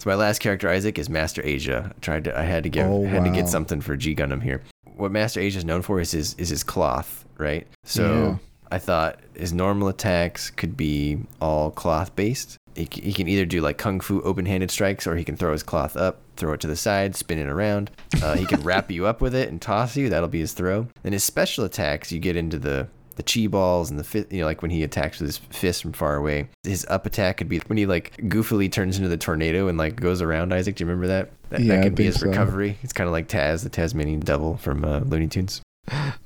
[0.01, 1.93] So my last character, Isaac, is Master Asia.
[1.97, 4.41] I tried to, I had to get, Oh, had to get something for G Gundam
[4.41, 4.63] here.
[4.95, 7.67] What Master Asia is known for is his, is his cloth, right?
[7.83, 8.37] So Yeah.
[8.71, 12.58] I thought his normal attacks could be all cloth based.
[12.79, 15.53] He, he can either do like kung fu open handed strikes, or he can throw
[15.53, 17.91] his cloth up, throw it to the side, spin it around.
[18.23, 20.09] Uh, he can wrap you up with it and toss you.
[20.09, 20.87] That'll be his throw.
[21.03, 22.87] Then his special attacks, you get into the
[23.17, 25.83] the chi balls and the fist, you know, like when he attacks with his fist
[25.83, 26.49] from far away.
[26.63, 29.97] His up attack could be when he like goofily turns into the tornado and like
[29.97, 30.55] goes around.
[30.55, 31.31] Isaac, do you remember that?
[31.51, 32.29] That, Yeah, that could be his so.
[32.29, 32.79] recovery.
[32.85, 35.61] It's kind of like Taz, the Tasmanian devil from uh, Looney Tunes.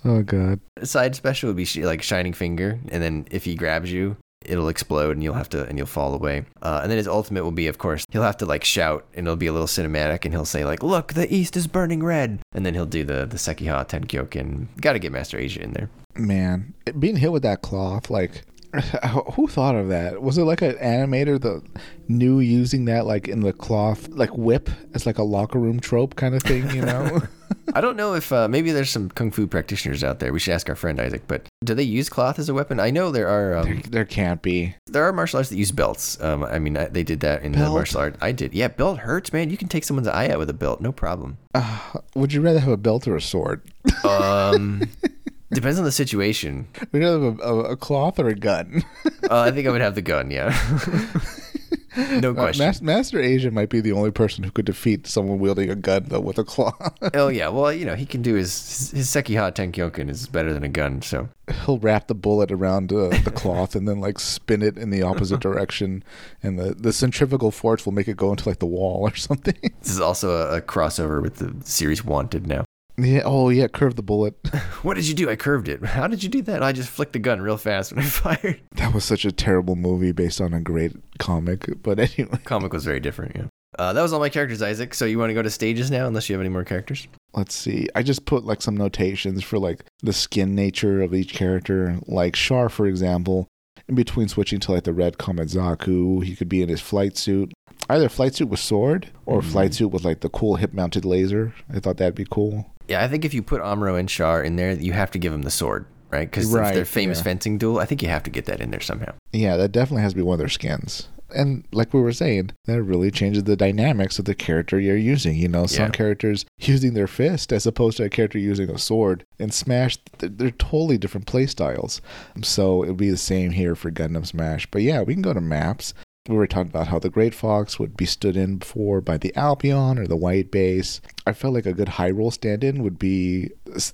[0.04, 0.60] oh god.
[0.82, 4.68] Side special would be sh- like Shining Finger, and then if he grabs you, it'll
[4.68, 6.44] explode and you'll have to and you'll fall away.
[6.62, 9.26] Uh, and then his ultimate will be, of course, he'll have to like shout and
[9.26, 12.40] it'll be a little cinematic, and he'll say like, "Look, the east is burning red,"
[12.52, 14.68] and then he'll do the the Sekiha Tenkyoken.
[14.80, 15.90] Got to get Master Asia in there.
[16.14, 18.42] Man, being hit with that cloth, like,
[19.34, 20.22] who thought of that?
[20.22, 21.62] Was it like an animator that
[22.08, 26.16] knew using that, like, in the cloth, like whip as like a locker room trope
[26.16, 27.22] kind of thing, you know?
[27.74, 30.32] I don't know if uh, maybe there's some kung fu practitioners out there.
[30.32, 31.22] We should ask our friend Isaac.
[31.26, 32.80] But do they use cloth as a weapon?
[32.80, 34.74] I know there are there, um, there can't be.
[34.86, 36.20] there are martial arts that use belts.
[36.20, 38.16] Um, I mean, I, they did that in the martial art.
[38.20, 38.54] I did.
[38.54, 39.50] Yeah, belt hurts, man.
[39.50, 41.38] You can take someone's eye out with a belt, no problem.
[41.54, 41.78] Uh,
[42.14, 43.62] would you rather have a belt or a sword?
[44.04, 44.82] Um,
[45.52, 46.68] depends on the situation.
[46.92, 48.82] Would you rather have a, a, a cloth or a gun?
[49.30, 50.30] Uh, I think I would have the gun.
[50.30, 50.52] Yeah.
[51.96, 52.66] No Uh, question.
[52.66, 56.04] Mas- Master Asia might be the only person who could defeat someone wielding a gun
[56.08, 56.72] though with a claw.
[57.14, 60.64] oh yeah, well you know he can do his his Sekiha Tenkyoken is better than
[60.64, 61.02] a gun.
[61.02, 61.28] So
[61.66, 65.02] He'll wrap the bullet around uh, the cloth and then like spin it in the
[65.02, 66.02] opposite direction,
[66.42, 69.56] and the the centrifugal force will make it go into like the wall or something.
[69.80, 72.64] this is also a, a crossover with the series Wanted now.
[72.98, 73.22] Yeah.
[73.24, 73.66] Oh yeah.
[73.68, 74.34] Curve the bullet.
[74.82, 75.30] What did you do?
[75.30, 75.84] I curved it.
[75.84, 76.60] How did you do that?
[76.62, 78.60] I just flicked the gun real fast when I fired.
[78.72, 81.66] That was such a terrible movie based on a great comic.
[81.84, 83.36] But anyway, Comic was very different.
[83.36, 83.44] Yeah.
[83.78, 84.92] Uh, that was all my characters, Isaac.
[84.92, 87.06] So you want to go to stages now, unless you have any more characters?
[87.34, 87.88] let's see.
[87.94, 91.98] I just put like some notations for like the skin nature of each character.
[92.06, 93.46] Like Char, for example,
[93.88, 97.16] in between switching to like the red Comet Zaku, he could be in his flight
[97.16, 97.52] suit.
[97.88, 99.44] Either flight suit with sword or Mhm.
[99.44, 101.54] flight suit with like the cool hip mounted laser.
[101.72, 102.71] I thought that'd be cool.
[102.92, 105.32] Yeah, I think if you put Amuro and Char in there, you have to give
[105.32, 106.30] them the sword, right?
[106.30, 107.24] Because Right, their famous yeah.
[107.24, 109.14] fencing duel, I think you have to get that in there somehow.
[109.32, 111.08] Yeah, that definitely has to be one of their skins.
[111.34, 115.34] And like we were saying, that really changes the dynamics of the character you're using.
[115.36, 115.90] You know, some Yeah.
[115.90, 120.28] characters using their fist as opposed to a character using a sword and Smash, they're,
[120.28, 122.02] they're totally different play styles.
[122.42, 124.66] So it would be the same here for Gundam Smash.
[124.70, 125.94] But yeah, we can go to maps.
[126.28, 129.34] We were talking about how the Great Fox would be stood in for by the
[129.34, 131.00] Albion or the White Base.
[131.26, 133.50] I felt like a good Hyrule stand in would be.
[133.64, 133.92] This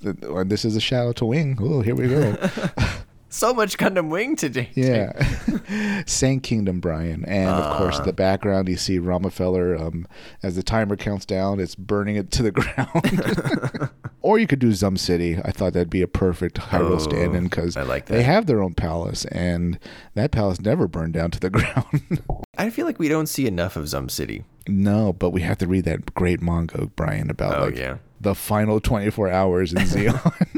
[0.66, 1.56] is a out to Wing.
[1.58, 2.36] Oh, here we go.
[3.30, 4.70] So much Gundam Wing today.
[4.74, 5.12] Yeah.
[6.06, 7.24] Sanc Kingdom, Brian.
[7.26, 8.04] And of course, Ah.
[8.04, 10.06] the background, you see Romefeller, um,
[10.42, 13.90] as the timer counts down, it's burning it to the ground.
[14.22, 15.38] or you could do Zum City.
[15.44, 18.62] I thought that'd be a perfect Hyrule Oh, stand in because like they have their
[18.62, 19.78] own palace, and
[20.14, 22.22] that palace never burned down to the ground.
[22.56, 24.44] I feel like we don't see enough of Zum City.
[24.66, 28.34] no, but we have to read that great manga, Brian, about Oh like yeah, the
[28.34, 30.57] final 24 hours in Zeon.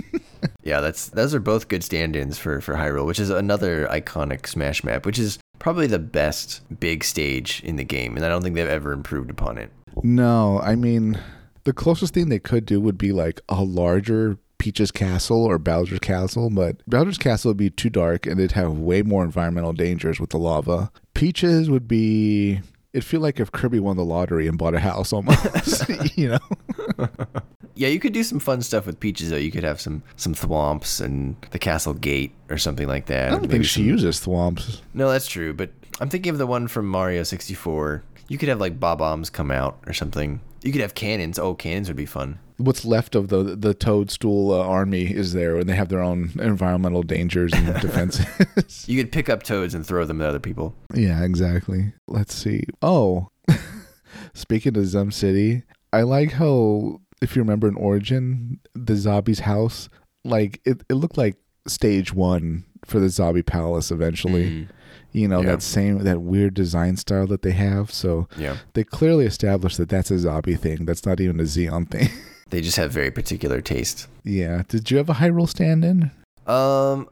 [0.62, 0.80] Yeah.
[0.80, 5.06] That's those are both good stand-ins for for Hyrule, which is another iconic Smash map,
[5.06, 8.66] which is probably the best big stage in the game, and I don't think they've
[8.68, 9.70] ever improved upon it.
[10.02, 11.20] No, I mean,
[11.64, 16.00] the closest thing they could do would be like a larger Peach's Castle or Bowser's
[16.00, 20.20] Castle, but Bowser's Castle would be too dark and it'd have way more environmental dangers
[20.20, 20.90] with the lava.
[21.14, 22.60] Peach's would be.
[22.92, 27.08] It'd feel like if Kirby won the lottery and bought a house almost, you know?
[27.80, 29.36] Yeah, you could do some fun stuff with Peaches though.
[29.36, 33.28] You could have some some thwomps and the castle gate or something like that.
[33.28, 34.82] I don't Maybe think she some- uses thwomps.
[34.92, 35.54] No, that's true.
[35.54, 38.02] But I'm thinking of the one from Mario 64.
[38.28, 40.40] You could have like bob bombs come out or something.
[40.62, 41.38] You could have cannons.
[41.38, 42.38] Oh, cannons would be fun.
[42.58, 46.32] What's left of the the Toadstool uh, army is there, and they have their own
[46.38, 48.86] environmental dangers and defenses.
[48.86, 50.74] You could pick up toads and throw them at other people.
[50.92, 51.94] Yeah, exactly.
[52.06, 52.64] Let's see.
[52.82, 53.30] Oh,
[54.34, 55.62] speaking of Zum City,
[55.94, 59.88] I like how, if you remember in Origin, the Zabi's house,
[60.24, 64.44] like it, it looked like stage one for the Zabi Palace eventually.
[64.50, 64.68] Mm,
[65.12, 65.46] You know, Yeah.
[65.52, 67.90] that same, that weird design style that they have.
[67.92, 68.56] So yeah.
[68.74, 70.84] they clearly established that that's a Zabi thing.
[70.84, 72.08] That's not even a Zeon thing.
[72.50, 74.08] They just have very particular taste.
[74.24, 74.62] yeah.
[74.66, 76.10] Did you have a Hyrule stand in?
[76.48, 77.08] Um,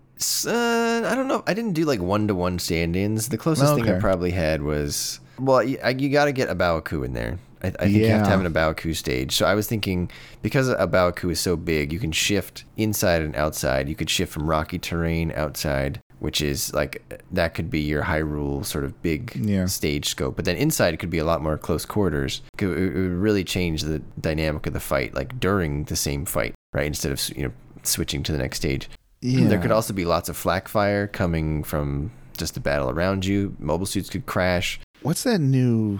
[0.46, 1.44] uh, I don't know.
[1.46, 3.28] I didn't do like one to one stand ins.
[3.28, 6.82] The closest thing I probably had was well, you, you got to get A Baoa
[6.84, 7.38] Qu in there.
[7.62, 9.34] I, I think you have to have an A Baoa Qu stage.
[9.36, 10.10] So I was thinking
[10.42, 13.88] because A Baoa Qu is so big, you can shift inside and outside.
[13.88, 18.64] You could shift from rocky terrain outside, which is like that could be your Hyrule
[18.64, 19.66] sort of big Yeah.
[19.66, 20.36] stage scope.
[20.36, 22.42] But then inside it could be a lot more close quarters.
[22.58, 26.24] It, would- it would really change the dynamic of the fight, like during the same
[26.24, 26.86] fight, right?
[26.86, 28.88] Instead of you know switching to the next stage.
[29.20, 29.48] Yeah.
[29.48, 33.56] There could also be lots of flak fire coming from just the battle around you.
[33.58, 34.78] Mobile suits could crash.
[35.08, 35.98] What's that new,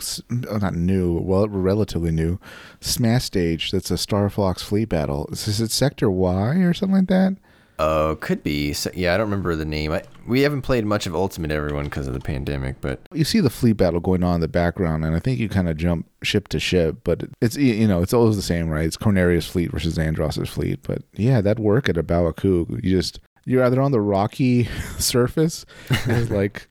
[0.51, 2.39] oh, not new, well, relatively new,
[2.83, 5.27] Smash stage that's a Star Fox fleet battle?
[5.33, 7.39] Is this it Sector Y or something like that?
[7.79, 8.75] Oh, could be.
[8.75, 9.93] So, yeah, I don't remember the name.
[9.93, 13.41] I, we haven't played much of Ultimate Everyone because of the pandemic, but You see
[13.41, 16.07] the fleet battle going on in the background, and I think you kind of jump
[16.23, 18.85] ship to ship, but it's, you know, it's always the same, right?
[18.85, 20.81] It's Corneria's fleet versus Andross's fleet.
[20.83, 22.79] But yeah, that'd work at A Baoa Qu.
[22.83, 24.65] You just, you're either on the rocky
[24.99, 25.65] surface,
[26.29, 26.69] like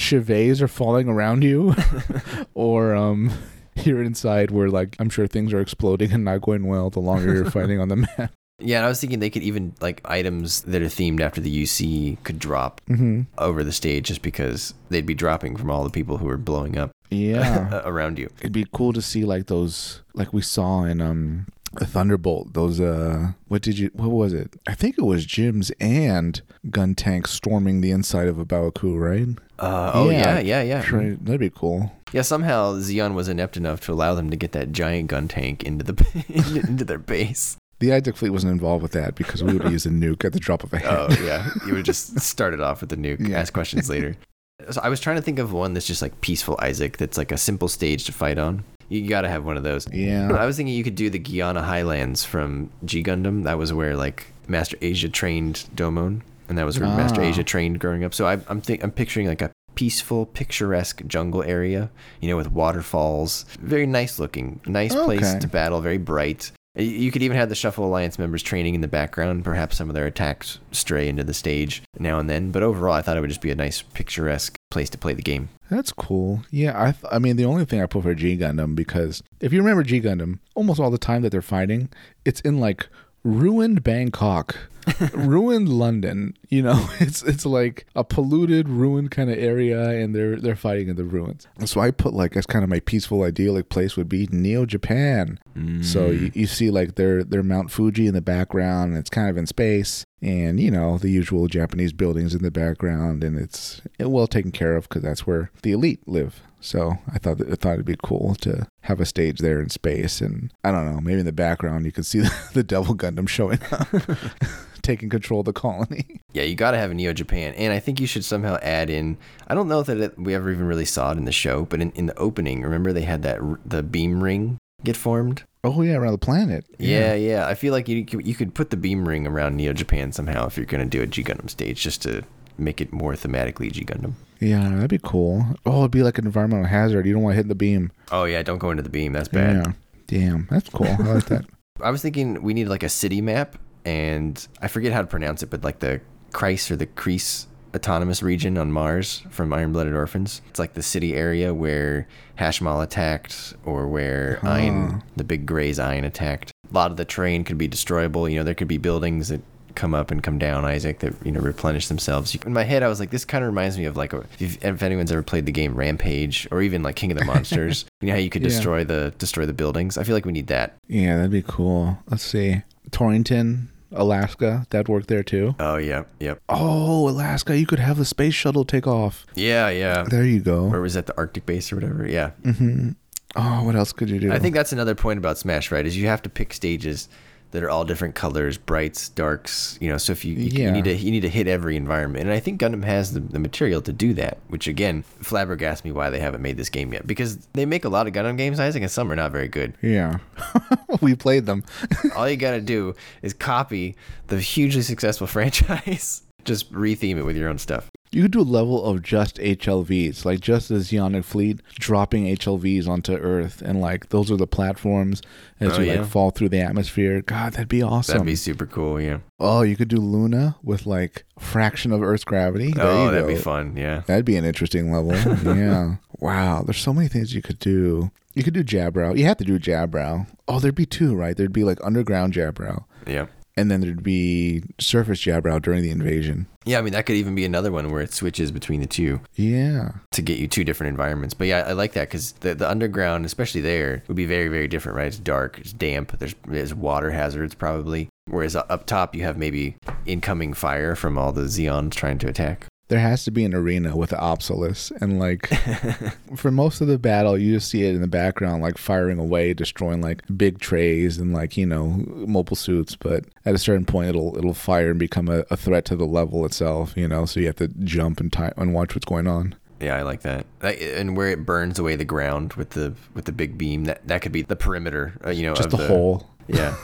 [0.00, 1.74] chevets are falling around you,
[2.54, 3.30] or um,
[3.84, 7.34] you're inside where like I'm sure things are exploding and not going well the longer
[7.34, 8.32] you're fighting on the map.
[8.58, 11.62] yeah, and I was thinking they could even like items that are themed after the
[11.62, 15.90] UC could drop hmm over the stage just because they'd be dropping from all the
[15.90, 18.28] people who are blowing up Yeah, around you.
[18.40, 21.46] it'd be cool to see like those, like we saw in um
[21.78, 22.52] Thunderbolt.
[22.54, 23.90] Those uh, what did you?
[23.94, 24.56] What was it?
[24.66, 28.96] I think it was GM's and gun tanks storming the inside of A Baoa Qu,
[28.96, 29.28] right?
[29.60, 30.38] Uh, oh Yeah.
[30.40, 31.14] yeah, yeah, yeah.
[31.20, 31.92] That'd be cool.
[32.12, 35.62] Yeah, somehow Zeon was inept enough to allow them to get that giant gun tank
[35.62, 37.56] into the into their base.
[37.78, 40.40] The Isaac fleet wasn't involved with that because we would use a nuke at the
[40.40, 40.88] drop of a hat.
[40.92, 43.26] Oh yeah, you would just start it off with the nuke.
[43.26, 43.38] Yeah.
[43.38, 44.16] Ask questions later.
[44.70, 46.96] so I was trying to think of one that's just like peaceful Isaac.
[46.98, 48.64] That's like a simple stage to fight on.
[48.88, 49.86] You got to have one of those.
[49.92, 50.32] Yeah.
[50.32, 53.44] I was thinking you could do the Guiana Highlands from G Gundam.
[53.44, 57.24] That was where like Master Asia trained Domon, and that was where Master Ah.
[57.24, 58.12] Asia trained growing up.
[58.12, 61.90] So I, I'm think I'm picturing like a peaceful, picturesque jungle area.
[62.20, 66.52] You know, with waterfalls, very nice looking, nice place to battle, very bright.
[66.76, 69.44] You could even have the Shuffle Alliance members training in the background.
[69.44, 72.52] Perhaps some of their attacks stray into the stage now and then.
[72.52, 75.22] But overall, I thought it would just be a nice, picturesque place to play the
[75.22, 75.48] game.
[75.68, 76.42] That's cool.
[76.50, 79.52] Yeah, I th- I mean the only thing I put for G Gundam because if
[79.52, 81.88] you remember G Gundam, almost all the time that they're fighting,
[82.24, 82.88] it's in like
[83.22, 84.56] ruined Bangkok,
[85.12, 86.36] ruined London.
[86.48, 90.88] You know, it's it's like a polluted, ruined kind of area, and they're they're fighting
[90.88, 91.46] in the ruins.
[91.64, 95.38] So I put like as kind of my peaceful, idyllic place would be Neo Japan.
[95.82, 96.20] So mm.
[96.20, 99.36] you, you see like their their Mount Fuji in the background, and it's kind of
[99.36, 104.04] in space, and you know the usual Japanese buildings in the background, and it's eh,
[104.04, 106.42] well taken care of because that's where the elite live.
[106.60, 109.70] So I thought that, I thought it'd be cool to have a stage there in
[109.70, 112.94] space, and I don't know, maybe in the background you could see the, the Devil
[112.94, 113.88] Gundam showing up,
[114.82, 116.06] taking control of the colony.
[116.32, 118.88] Yeah, you got to have a Neo Japan, and I think you should somehow add
[118.88, 119.18] in.
[119.48, 121.80] I don't know that it, we ever even really saw it in the show, but
[121.80, 125.42] in, in the opening, remember they had that the beam ring get formed.
[125.62, 126.64] Oh yeah, around the planet.
[126.78, 127.46] Yeah, yeah.
[127.46, 130.46] I feel like you could- you could put the beam ring around Neo Japan somehow
[130.46, 132.22] if you're gonna do a G Gundam stage, just to
[132.56, 134.12] make it more thematically G Gundam.
[134.40, 135.44] yeah, that'd be cool.
[135.66, 137.04] Oh, it'd be like an environmental hazard.
[137.06, 137.92] You don't want to hit the beam.
[138.10, 139.12] Oh yeah, don't go into the beam.
[139.12, 139.56] That's bad.
[139.66, 139.72] Yeah,
[140.06, 140.86] damn, that's cool.
[140.88, 141.44] I like that.
[141.82, 145.42] I was thinking we need like a city map, and I forget how to pronounce
[145.42, 146.00] it, but like the
[146.32, 150.42] Kreis or the Kreis autonomous region on Mars from Iron Blooded Orphans.
[150.50, 152.06] It's like the city area where
[152.38, 154.48] Hashmal attacked, or where oh.
[154.48, 156.52] Ein, the big Graze Ein attacked.
[156.70, 158.28] A lot of the terrain could be destroyable.
[158.28, 159.40] You know, there could be buildings that
[159.76, 162.34] come up and come down, Isaac, that you know replenish themselves.
[162.44, 164.62] In my head, I was like, this kind of reminds me of like a, if,
[164.64, 167.84] if anyone's ever played the game Rampage or even like King of the Monsters.
[168.00, 168.48] you know how you could Yeah.
[168.48, 169.96] destroy the destroy the buildings.
[169.96, 170.76] I feel like we need that.
[170.88, 171.98] Yeah, that'd be cool.
[172.08, 174.66] Let's see, Torrington, Alaska.
[174.70, 175.54] That'd work there too.
[175.58, 176.40] Oh yeah, yep.
[176.48, 179.26] Oh, Alaska, you could have the space shuttle take off.
[179.34, 180.04] Yeah, yeah.
[180.04, 180.72] There you go.
[180.72, 181.06] Or was that?
[181.06, 182.06] The Arctic base or whatever?
[182.06, 182.30] Yeah.
[182.42, 182.90] Mm-hmm.
[183.36, 184.32] Oh, what else could you do?
[184.32, 185.86] I think that's another point about Smash, right?
[185.86, 187.08] Is you have to pick stages
[187.52, 189.78] that are all different colors, brights, darks.
[189.80, 192.24] You know, so if you you, you need to you need to hit every environment,
[192.24, 194.38] and I think Gundam has the, the material to do that.
[194.48, 197.88] Which again, flabbergasts me why they haven't made this game yet because they make a
[197.88, 199.74] lot of Gundam games, Isaac, and some are not very good.
[199.82, 200.18] Yeah,
[201.00, 201.64] we played them.
[202.16, 203.96] all you gotta do is copy
[204.28, 207.90] the hugely successful franchise, just retheme it with your own stuff.
[208.12, 212.88] You could do a level of just HLVs, like just the Zeonic fleet dropping HLVs
[212.88, 215.22] onto Earth, and like those are the platforms
[215.60, 216.00] as Oh, you yeah.
[216.00, 217.22] like fall through the atmosphere.
[217.22, 218.14] God, that'd be awesome.
[218.14, 219.00] That'd be super cool.
[219.00, 219.18] Yeah.
[219.38, 222.72] oh, you could do Luna with like fraction of Earth's gravity.
[222.72, 223.34] There oh, that'd go.
[223.34, 223.76] be fun.
[223.76, 224.00] Yeah.
[224.06, 225.14] That'd be an interesting level.
[225.56, 225.96] yeah.
[226.18, 226.62] Wow.
[226.62, 228.10] There's so many things you could do.
[228.34, 229.16] You could do Jaburo.
[229.16, 230.26] You have to do Jaburo.
[230.48, 231.36] Oh, there'd be two, right?
[231.36, 233.26] There'd be like underground Jaburo, Yeah.
[233.60, 236.46] And then there'd be surface Jaburo during the invasion.
[236.64, 239.20] Yeah, I mean that could even be another one where it switches between the two
[239.34, 239.90] Yeah.
[240.12, 241.34] to get you two different environments.
[241.34, 244.66] But yeah, I like that because the, the underground, especially there, would be very very
[244.66, 245.08] different, right?
[245.08, 248.08] It's dark, it's damp, there's there's water hazards probably.
[248.30, 252.66] Whereas up top you have maybe incoming fire from all the Zeons trying to attack.
[252.90, 255.46] There has to be an arena with the Apsalus, and like
[256.36, 259.54] for most of the battle, you just see it in the background, like firing away,
[259.54, 262.96] destroying like big trays and like you know mobile suits.
[262.96, 266.04] But at a certain point, it'll it'll fire and become a, a threat to the
[266.04, 266.96] level itself.
[266.96, 269.54] You know, so you have to jump and time and watch what's going on.
[269.80, 270.46] Yeah, I like that.
[270.60, 274.20] And where it burns away the ground with the with the big beam, that that
[274.20, 275.14] could be the perimeter.
[275.24, 276.26] Uh, you know, Just of the the whole.
[276.48, 276.74] Yeah,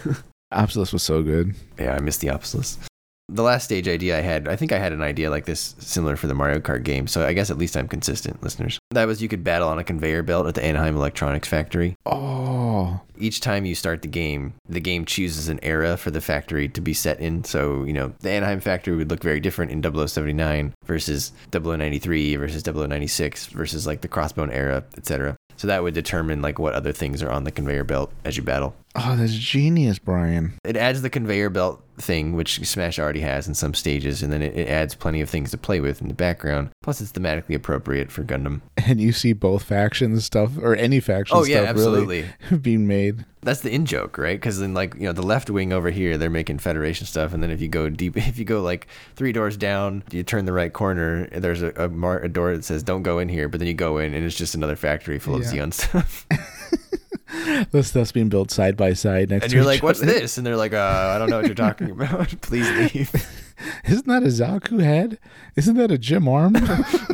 [0.50, 1.54] Apsalus was so good.
[1.78, 1.94] yeah.
[1.94, 2.78] I missed the Apsalus.
[3.34, 6.16] The last stage idea I had, I think I had an idea like this similar
[6.16, 7.06] for the Mario Kart game.
[7.06, 8.78] So I guess at least I'm consistent, listeners.
[8.90, 11.96] That was you could battle on a conveyor belt at the Anaheim Electronics Factory.
[12.04, 16.68] Oh, Each time you start the game, the game chooses an era for the factory
[16.68, 17.44] to be set in.
[17.44, 22.62] So, you know, the Anaheim factory would look very different in 0079 versus 0093 versus
[22.64, 25.36] 0096 versus like the Crossbone era, etc.
[25.56, 28.42] So that would determine like what other things are on the conveyor belt as you
[28.42, 28.74] battle.
[28.96, 30.54] oh, that's genius, Brian.
[30.64, 34.42] It adds the conveyor belt thing, which Smash already has in some stages, and then
[34.42, 36.70] it, it adds plenty of things to play with in the background.
[36.82, 38.60] Plus, it's thematically appropriate for Gundam.
[38.84, 42.58] And you see both factions stuff, or any faction Oh, yeah, stuff really absolutely.
[42.62, 43.24] being made.
[43.42, 44.38] That's the in joke, right?
[44.38, 47.42] Because then, like you know, the left wing over here, they're making Federation stuff, and
[47.42, 50.52] then if you go deep, if you go like three doors down, you turn the
[50.52, 53.60] right corner, there's a a, mar- a door that says "Don't go in here," but
[53.60, 55.52] then you go in, and it's just another factory full of Yeah.
[55.66, 56.26] Zeon stuff,
[57.70, 59.44] The stuff's being built side by side next to each other.
[59.44, 60.12] and you're like, "What's other.
[60.12, 62.34] this?" And they're like, uh, "I don't know what you're talking about.
[62.42, 63.10] Please leave."
[63.84, 65.18] Isn't that a Zaku head?
[65.54, 66.54] Isn't that a GM arm?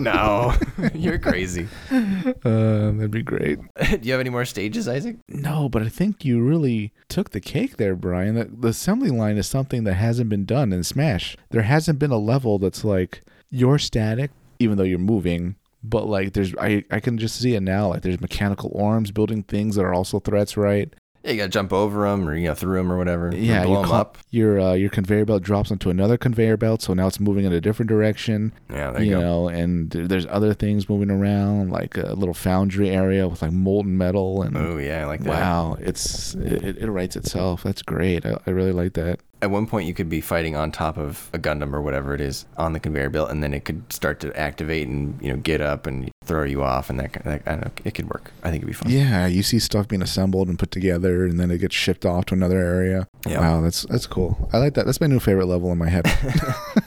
[0.03, 0.55] no,
[0.95, 1.69] you're crazy.
[1.91, 3.59] Uh, that'd be great.
[3.79, 5.16] Do you have any more stages, Isaac?
[5.29, 8.35] No, but I think you really took the cake there, Brian.
[8.35, 11.37] The, the assembly line is something that hasn't been done in Smash.
[11.51, 15.57] There hasn't been a level that's like you're static, even though you're moving.
[15.83, 17.89] But like, there's I I can just see it now.
[17.89, 20.93] Like, there's mechanical arms building things that are also threats, right?
[21.24, 23.35] Yeah, you gotta jump over them or you know through them or whatever.
[23.35, 24.18] Yeah, blow you 'em cl- up.
[24.31, 27.53] Your uh, your conveyor belt drops onto another conveyor belt, so now it's moving in
[27.53, 28.53] a different direction.
[28.70, 29.20] Yeah, there you you go.
[29.20, 33.99] know, and there's other things moving around, like a little foundry area with like molten
[33.99, 34.57] metal and.
[34.57, 35.31] Oh yeah, I like that.
[35.31, 37.64] Wow, it's it, it writes itself.
[37.64, 38.24] That's great.
[38.24, 39.18] I, I really like that.
[39.41, 42.20] At one point, you could be fighting on top of a Gundam or whatever it
[42.20, 45.36] is on the conveyor belt, and then it could start to activate and you know
[45.36, 48.32] get up and throw you off, and that, that I don't know, it could work.
[48.43, 48.91] I think it'd be fun.
[48.91, 52.26] Yeah, you see stuff being assembled and put together, and then it gets shipped off
[52.26, 53.07] to another area.
[53.26, 53.41] Yeah.
[53.41, 54.49] Wow, that's that's cool.
[54.53, 54.86] I like that.
[54.86, 56.05] That's my new favorite level in my head.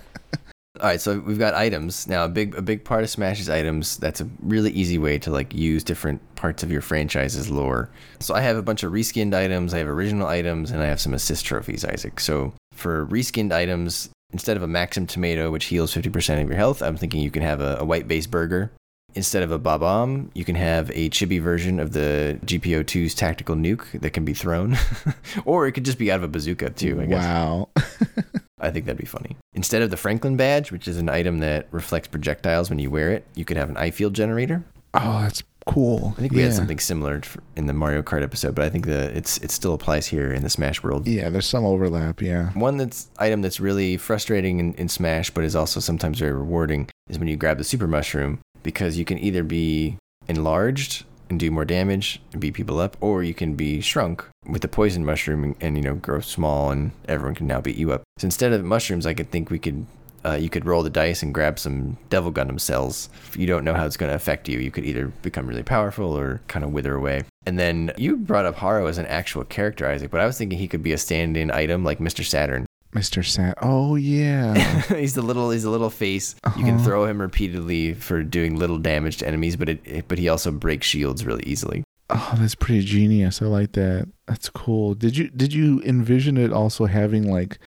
[0.80, 2.24] All right, so we've got items now.
[2.24, 3.96] A big a big part of Smash's items.
[3.96, 7.90] That's a really easy way to like use different parts of your franchise's lore.
[8.20, 9.74] So I have a bunch of reskinned items.
[9.74, 12.20] I have original items, and I have some assist trophies, Isaac.
[12.20, 16.82] So for reskinned items, instead of a Maxim tomato, which heals 50% of your health,
[16.82, 18.70] I'm thinking you can have a, a white base burger.
[19.18, 24.00] Instead of a Bob-omb, you can have a chibi version of the GP02's tactical nuke
[24.00, 24.78] that can be thrown.
[25.44, 27.24] or it could just be out of a bazooka, too, I guess.
[27.24, 27.68] wow.
[28.60, 29.36] I think that'd be funny.
[29.54, 33.10] Instead of the Franklin badge, which is an item that reflects projectiles when you wear
[33.10, 34.62] it, you could have an I-field generator.
[34.94, 36.14] Oh, that's cool.
[36.16, 36.46] I think we yeah.
[36.46, 37.20] had something similar
[37.56, 40.42] in the Mario Kart episode, but I think that it's it still applies here in
[40.42, 41.06] the Smash world.
[41.06, 42.22] Yeah, there's some overlap.
[42.22, 42.50] Yeah.
[42.52, 46.88] One that's item that's really frustrating in, in Smash, but is also sometimes very rewarding,
[47.08, 49.96] is when you grab the Super Mushroom because you can either be
[50.28, 54.60] enlarged and do more damage and beat people up, or you can be shrunk with
[54.60, 57.92] the poison mushroom and, and you know grow small and everyone can now beat you
[57.92, 58.02] up.
[58.18, 59.86] So instead of mushrooms, I could think we could.
[60.22, 63.08] Uh, you could roll the dice and grab some Devil Gundam cells.
[63.28, 65.62] If you don't know how it's going to affect you, you could either become really
[65.62, 67.22] powerful or kind of wither away.
[67.46, 70.58] And then you brought up Haro as an actual character, Isaac, but I was thinking
[70.58, 72.22] he could be a stand-in item like Mr.
[72.22, 72.66] Saturn.
[72.98, 73.24] Mr.
[73.24, 73.56] Sat.
[73.62, 74.54] Oh yeah.
[74.88, 76.34] he's the little he's a little face.
[76.56, 76.84] You can Uh-huh.
[76.84, 80.50] throw him repeatedly for doing little damage to enemies, but it, it but he also
[80.50, 81.84] breaks shields really easily.
[82.10, 83.40] oh, that's pretty genius.
[83.42, 84.08] I like that.
[84.26, 84.94] That's cool.
[84.94, 87.58] Did you did you envision it also having like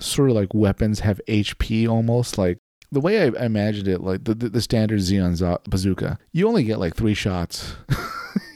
[0.00, 2.58] sort of like weapons have HP almost like
[2.90, 6.78] the way I imagined it, like the the, the standard Zeon bazooka, you only get
[6.78, 7.74] like three shots.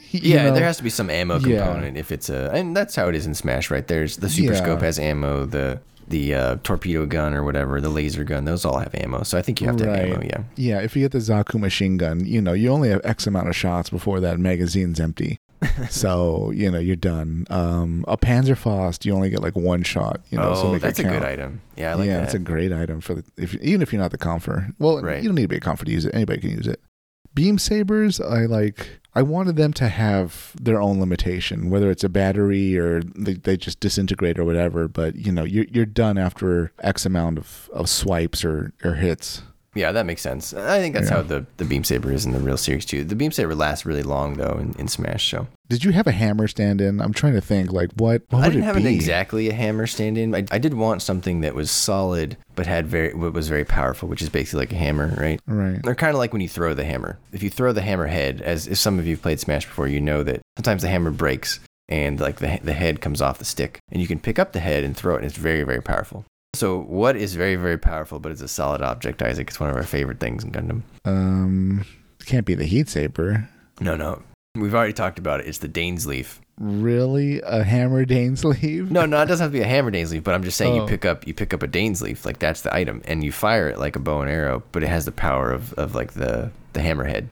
[0.09, 0.53] Yeah, know?
[0.53, 1.65] there has to be some ammo Yeah.
[1.65, 3.85] component if it's a and that's how it is in Smash, right?
[3.85, 4.57] There's the super Yeah.
[4.63, 8.79] scope has ammo, the the uh, torpedo gun or whatever, the laser gun, those all
[8.79, 9.23] have ammo.
[9.23, 10.43] So I think you have to have ammo, yeah.
[10.55, 13.49] Yeah, if you get the Zaku machine gun, you know, you only have X amount
[13.49, 15.39] of shots before that magazine's empty.
[15.89, 17.45] so, you know, you're done.
[17.49, 20.99] Um, a Panzerfaust, you only get like one shot, you know, so oh, make that's
[20.99, 21.61] a good item.
[21.75, 22.23] Yeah, I like yeah, that.
[22.25, 24.73] it's a great item for the if even if you're not the comfer.
[24.77, 25.21] Well, Right.
[25.21, 26.13] you don't need to be a comfer to use it.
[26.13, 26.79] Anybody can use it.
[27.37, 28.99] Beam sabers, I like.
[29.13, 33.57] I wanted them to have their own limitation, whether it's a battery or they, they
[33.57, 34.87] just disintegrate or whatever.
[34.87, 39.43] But you know, you're you're done after X amount of, of swipes or, or hits.
[39.77, 40.53] Yeah, that makes sense.
[40.53, 41.17] I think that's Yeah.
[41.17, 43.03] how the, the beam saber is in the real series too.
[43.03, 45.29] The beam saber lasts really long though in, in Smash.
[45.29, 46.99] So Did you have a hammer stand in?
[47.01, 47.71] I'm trying to think.
[47.71, 48.23] Like what?
[48.29, 48.81] What I would didn't it have be?
[48.87, 50.33] an exactly a hammer stand in.
[50.35, 54.09] I, I did want something that was solid but had very what was very powerful,
[54.09, 55.39] which is basically like a hammer, right?
[55.45, 55.79] Right.
[55.83, 57.19] They're kind of like when you throw the hammer.
[57.31, 59.87] If you throw the hammer head, as if some of you have played Smash before,
[59.87, 61.59] you know that sometimes the hammer breaks
[61.89, 64.59] and like the the head comes off the stick, and you can pick up the
[64.59, 66.25] head and throw it, and it's very very powerful.
[66.57, 69.47] So what is very very powerful, but it's a solid object, Isaac?
[69.49, 70.81] It's one of our favorite things in Gundam.
[71.05, 71.85] Um,
[72.25, 73.47] can't be the heat saber.
[73.79, 74.23] No, no,
[74.55, 75.45] we've already talked about it.
[75.47, 76.39] It's the Dainsleif.
[76.59, 78.89] Really, a hammer Dane leaf?
[78.89, 80.81] No, no, it doesn't have to be a hammer Dainsleif, but I'm just saying Oh.
[80.81, 83.69] you pick up you pick up a Dainsleif, like that's the item, and you fire
[83.69, 86.49] it like a bow and arrow, but it has the power of, of like the
[86.73, 87.27] the hammerhead.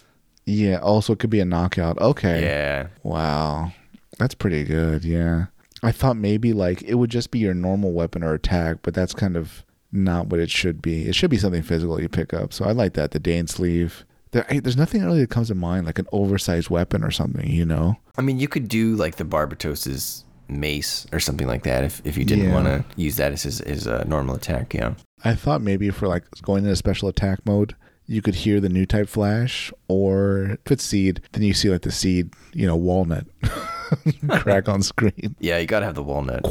[0.45, 0.77] Yeah.
[0.77, 1.97] Also, it could be a knockout.
[1.99, 2.43] Okay.
[2.43, 2.87] Yeah.
[3.01, 3.71] Wow.
[4.19, 5.03] That's pretty good.
[5.03, 5.47] Yeah.
[5.83, 9.13] I thought maybe like it would just be your normal weapon or attack, but that's
[9.13, 11.07] kind of not what it should be.
[11.07, 12.53] It should be something physical you pick up.
[12.53, 13.11] So I like that.
[13.11, 14.03] The Dainsleif.
[14.31, 17.49] There, I- there's nothing really that comes to mind like an oversized weapon or something,
[17.49, 17.97] you know?
[18.17, 22.17] I mean, you could do like the Barbatos's mace or something like that if, if
[22.17, 22.53] you didn't Yeah.
[22.53, 24.73] want to use that as his, his uh, normal attack.
[24.73, 24.95] Yeah.
[25.23, 27.75] I thought maybe for like going into special attack mode,
[28.07, 31.81] you could hear the new type flash, or if it's seed, then you see like
[31.81, 33.25] the seed, you know, walnut
[34.39, 36.41] crack on screen, Yeah, you got to have the walnut.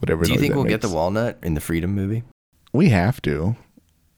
[0.00, 0.24] whatever.
[0.24, 2.22] Do you think we'll get the walnut in the Freedom movie?
[2.72, 3.56] We have to.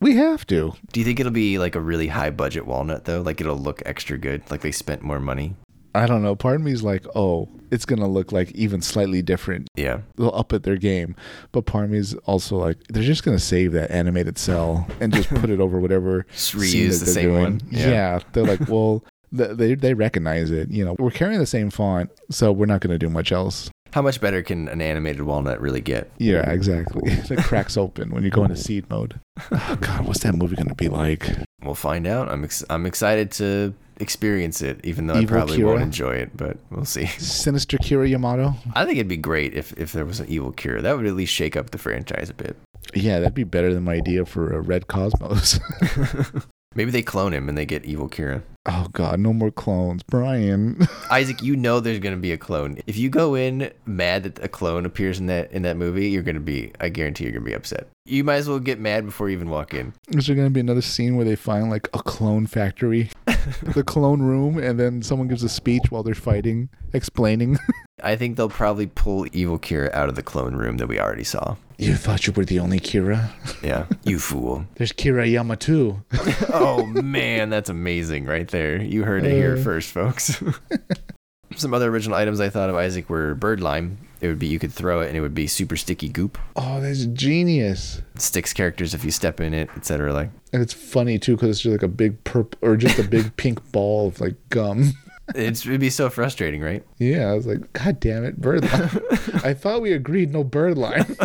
[0.01, 0.75] We have to.
[0.93, 3.23] Do you think it'll be like a really high budget walnut though?
[3.23, 5.55] Like it'll look extra good, like they spent more money?
[5.97, 6.35] I don't know.
[6.35, 9.69] Part of me is like, oh, it's gonna look like even slightly different.
[9.77, 10.01] Yeah.
[10.17, 11.15] They'll up at their game,
[11.53, 15.13] but part of me is also like, they're just gonna save that animated cell and
[15.13, 16.27] just put it over whatever.
[16.33, 17.61] Just scene reuse the they're same one.
[17.71, 18.19] Yeah.
[18.33, 19.05] they're like, well,
[19.35, 20.71] they they recognize it.
[20.71, 23.71] You know, we're carrying the same font, so we're not gonna do much else.
[23.93, 26.11] How much better can an animated walnut really get?
[26.19, 27.13] Yeah, exactly.
[27.13, 29.21] it cracks open when you go into seed mode.
[29.51, 31.29] Oh God, what's that movie gonna be like?
[31.63, 32.31] We'll find out.
[32.31, 36.37] I'm ex- I'm excited to experience it, even though I Evil probably won't enjoy it,
[36.37, 37.07] but we'll see.
[37.19, 38.55] Sinister Kira Yamato.
[38.75, 40.83] I think it'd be great if, if there was an evil Kira.
[40.83, 42.57] That would at least shake up the franchise a bit.
[42.95, 45.59] Yeah, that'd be better than my idea for a Red Cosmos.
[46.75, 48.43] Maybe they clone him and they get evil Kira.
[48.67, 50.89] Oh God, no more clones, Brian.
[51.11, 52.79] Isaac, you know there's gonna be a clone.
[52.87, 56.23] If you go in mad that a clone appears in that in that movie, you're
[56.23, 57.89] gonna be I guarantee you're gonna be upset.
[58.07, 59.93] You might as well get mad before you even walk in.
[60.09, 63.11] Is there gonna be another scene where they find like a clone factory,
[63.63, 67.59] the clone room, and then someone gives a speech while they're fighting, explaining?
[68.03, 71.25] I think they'll probably pull evil Kira out of the clone room that we already
[71.25, 71.57] saw.
[71.79, 73.31] You thought you were the only Kira?
[73.63, 73.87] Yeah.
[74.05, 74.65] you fool.
[74.77, 76.03] There's Kira Yamatwo.
[76.55, 78.81] oh man, that's amazing right there.
[78.81, 79.63] You heard it here Uh.
[79.63, 80.43] first, folks.
[81.57, 83.99] Some other original items I thought of Isaac were bird lime.
[84.21, 86.39] It would be you could throw it and it would be super sticky goop.
[86.57, 88.01] Oh, that's genius.
[88.15, 90.13] It sticks characters if you step in it, etc.
[90.13, 93.05] Like And it's funny too because it's just like a big purple or just a
[93.05, 94.93] big pink ball of like gum.
[95.35, 96.83] it's, it'd be so frustrating, right?
[96.99, 98.91] Yeah, I was like, God damn it, bird lime.
[99.45, 101.17] I thought we agreed no bird lime.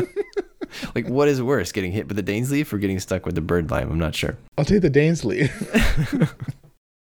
[0.95, 3.69] Like what is worse, getting hit with the Dainsleif or getting stuck with the bird
[3.71, 3.91] lime?
[3.91, 4.37] I'm not sure.
[4.57, 6.33] I'll take the Dainsleif.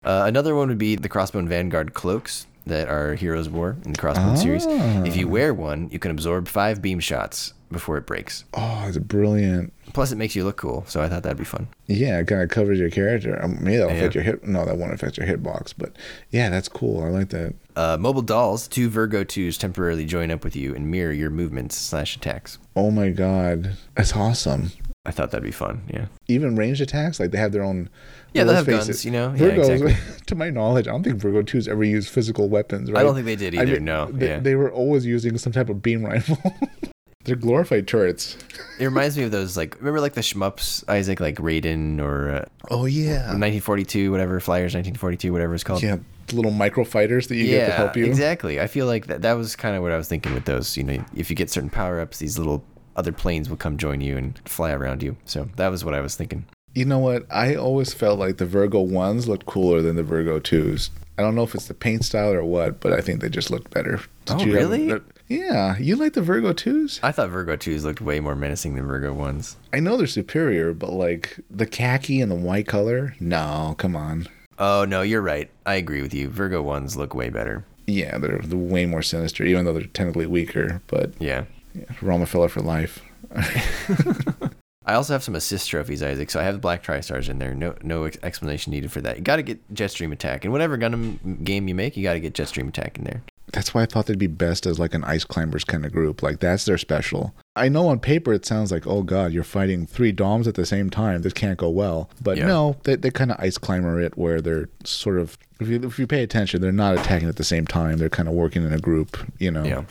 [0.04, 3.98] Uh, another one would be the Crossbone Vanguard cloaks that our Heroes wore in the
[3.98, 4.64] Crossbone series.
[5.06, 8.44] If you wear one, you can absorb five beam shots before it breaks.
[8.54, 9.72] Oh, it's brilliant.
[9.94, 11.68] Plus, it makes you look cool, so I thought that'd be fun.
[11.86, 13.42] Yeah, it kind of covers your character.
[13.42, 14.22] Um, maybe that'll affect Yeah.
[14.22, 14.44] your hit.
[14.46, 15.74] No, that won't affect your hitbox.
[15.76, 15.92] But
[16.30, 17.02] yeah, that's cool.
[17.02, 17.54] I like that.
[17.74, 21.76] Uh, mobile dolls, two Virgo 2s temporarily join up with you and mirror your movements
[21.76, 22.58] slash attacks.
[22.76, 24.72] Oh my god, that's awesome.
[25.04, 26.06] I thought that'd be fun, yeah.
[26.28, 27.88] Even ranged attacks, like they have their own.
[28.34, 29.34] Yeah, they'll have guns, it, you know?
[29.36, 29.96] Yeah, exactly.
[30.26, 32.90] to my knowledge, I don't think Virgo twos ever used physical weapons.
[32.90, 33.00] Right?
[33.00, 33.62] I don't think they did either.
[33.62, 34.06] I mean, no.
[34.10, 34.38] They, yeah.
[34.40, 36.38] they were always using some type of beam rifle.
[37.24, 38.36] They're glorified turrets.
[38.78, 42.44] It reminds me of those, like, remember like the shmups, Isaac, like Raiden or uh,
[42.68, 43.26] Oh yeah.
[43.26, 45.84] 1942, whatever, Flyers 1942, whatever it's called.
[45.84, 48.06] Yeah, the little micro fighters that you yeah, get to help you.
[48.06, 48.60] exactly.
[48.60, 50.76] I feel like that, that was kind of what I was thinking with those.
[50.76, 52.64] You know, if you get certain power ups, these little
[52.96, 55.16] other planes will come join you and fly around you.
[55.26, 56.46] So that was what I was thinking.
[56.74, 57.26] You know what?
[57.30, 60.90] I always felt like the Virgo ones looked cooler than the Virgo twos.
[61.18, 63.50] I don't know if it's the paint style or what, but I think they just
[63.50, 64.00] looked better.
[64.24, 65.00] Did Oh, you have- really?
[65.28, 66.98] yeah, you like the Virgo twos?
[67.02, 69.56] I thought Virgo 2s looked way more menacing than Virgo 1s.
[69.74, 74.26] I know they're superior, but like the khaki and the white color, no, come on.
[74.58, 75.50] Oh, no, you're right.
[75.66, 76.28] I agree with you.
[76.28, 77.64] Virgo 1s look way better.
[77.86, 80.80] Yeah, they're, they're way more sinister, even though they're technically weaker.
[80.86, 81.44] But Yeah.
[81.74, 83.00] yeah, Romefeller for life.
[84.84, 86.30] I also have some assist trophies, Isaac.
[86.30, 87.54] So I have the Black Tri-Stars in there.
[87.54, 89.16] No no explanation needed for that.
[89.16, 90.44] You got to get Jetstream Attack.
[90.44, 93.22] And whatever Gundam game you make, you got to get Jetstream Attack in there.
[93.52, 96.22] That's why I thought they'd be best as like an ice climbers kind of group.
[96.22, 97.34] Like that's their special.
[97.54, 100.64] I know on paper it sounds like, oh god, you're fighting three DOMs at the
[100.64, 101.20] same time.
[101.22, 102.08] This can't go well.
[102.22, 102.46] But Yeah.
[102.46, 105.98] no, they, they kind of ice climber it where they're sort of if you if
[105.98, 107.98] you pay attention, they're not attacking at the same time.
[107.98, 109.18] They're kind of working in a group.
[109.38, 109.64] You know.
[109.64, 109.84] Yeah.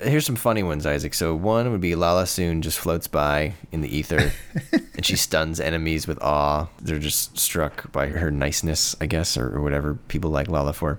[0.00, 1.14] Here's some funny ones, Isaac.
[1.14, 4.32] So one would be Lalah Sune just floats by in the ether,
[4.72, 6.68] and she stuns enemies with awe.
[6.80, 10.98] They're just struck by her niceness, I guess, or, or whatever people like Lala for.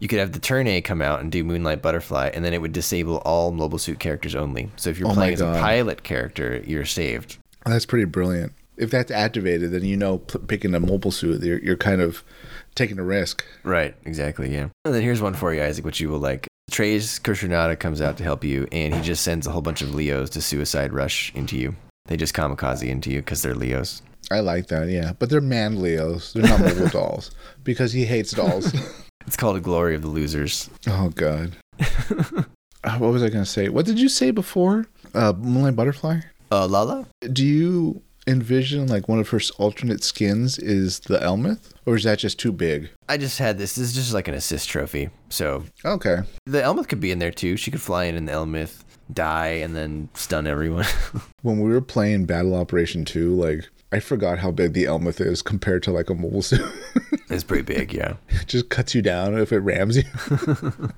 [0.00, 2.60] You could have the turn A come out and do Moonlight Butterfly, and then it
[2.60, 4.70] would disable all mobile suit characters only.
[4.76, 7.38] So if you're Oh playing as a pilot character, you're saved.
[7.64, 8.52] That's pretty brilliant.
[8.76, 12.24] If that's activated, then you know p- picking a mobile suit, you're, you're kind of
[12.74, 13.44] taking a risk.
[13.62, 14.68] Right, exactly, yeah.
[14.84, 16.48] And then here's one for you, Isaac, which you will like.
[16.70, 19.94] Treize Khushrenada comes out to help you, and he just sends a whole bunch of
[19.94, 21.74] Leos to suicide rush into you.
[22.06, 24.02] They just kamikaze into you because they're Leos.
[24.30, 25.12] I like that, yeah.
[25.18, 26.32] But they're man Leos.
[26.32, 27.30] They're not mobile dolls
[27.64, 28.72] because he hates dolls.
[29.24, 30.68] It's called a glory of the losers.
[30.88, 31.52] Oh God.
[32.84, 33.68] Uh, what was I gonna say?
[33.68, 34.86] What did you say before?
[35.14, 36.18] Uh, Moonlight Butterfly.
[36.50, 37.06] Uh, Lala?
[37.32, 42.18] Do you envision like one of her alternate skins is the Elmeth, or is that
[42.18, 42.90] just too big?
[43.08, 43.74] I just had this.
[43.74, 45.10] This is just like an assist trophy.
[45.28, 46.18] So Okay.
[46.46, 47.56] the Elmeth could be in there too.
[47.56, 50.86] She could fly in in the Elmeth, die, and then stun everyone.
[51.42, 55.42] When we were playing Battle Operation Two, like I forgot how big the Elmeth is
[55.42, 56.60] compared to like a mobile suit.
[57.30, 58.14] it's pretty big, yeah.
[58.28, 60.04] it just cuts you down if it rams you.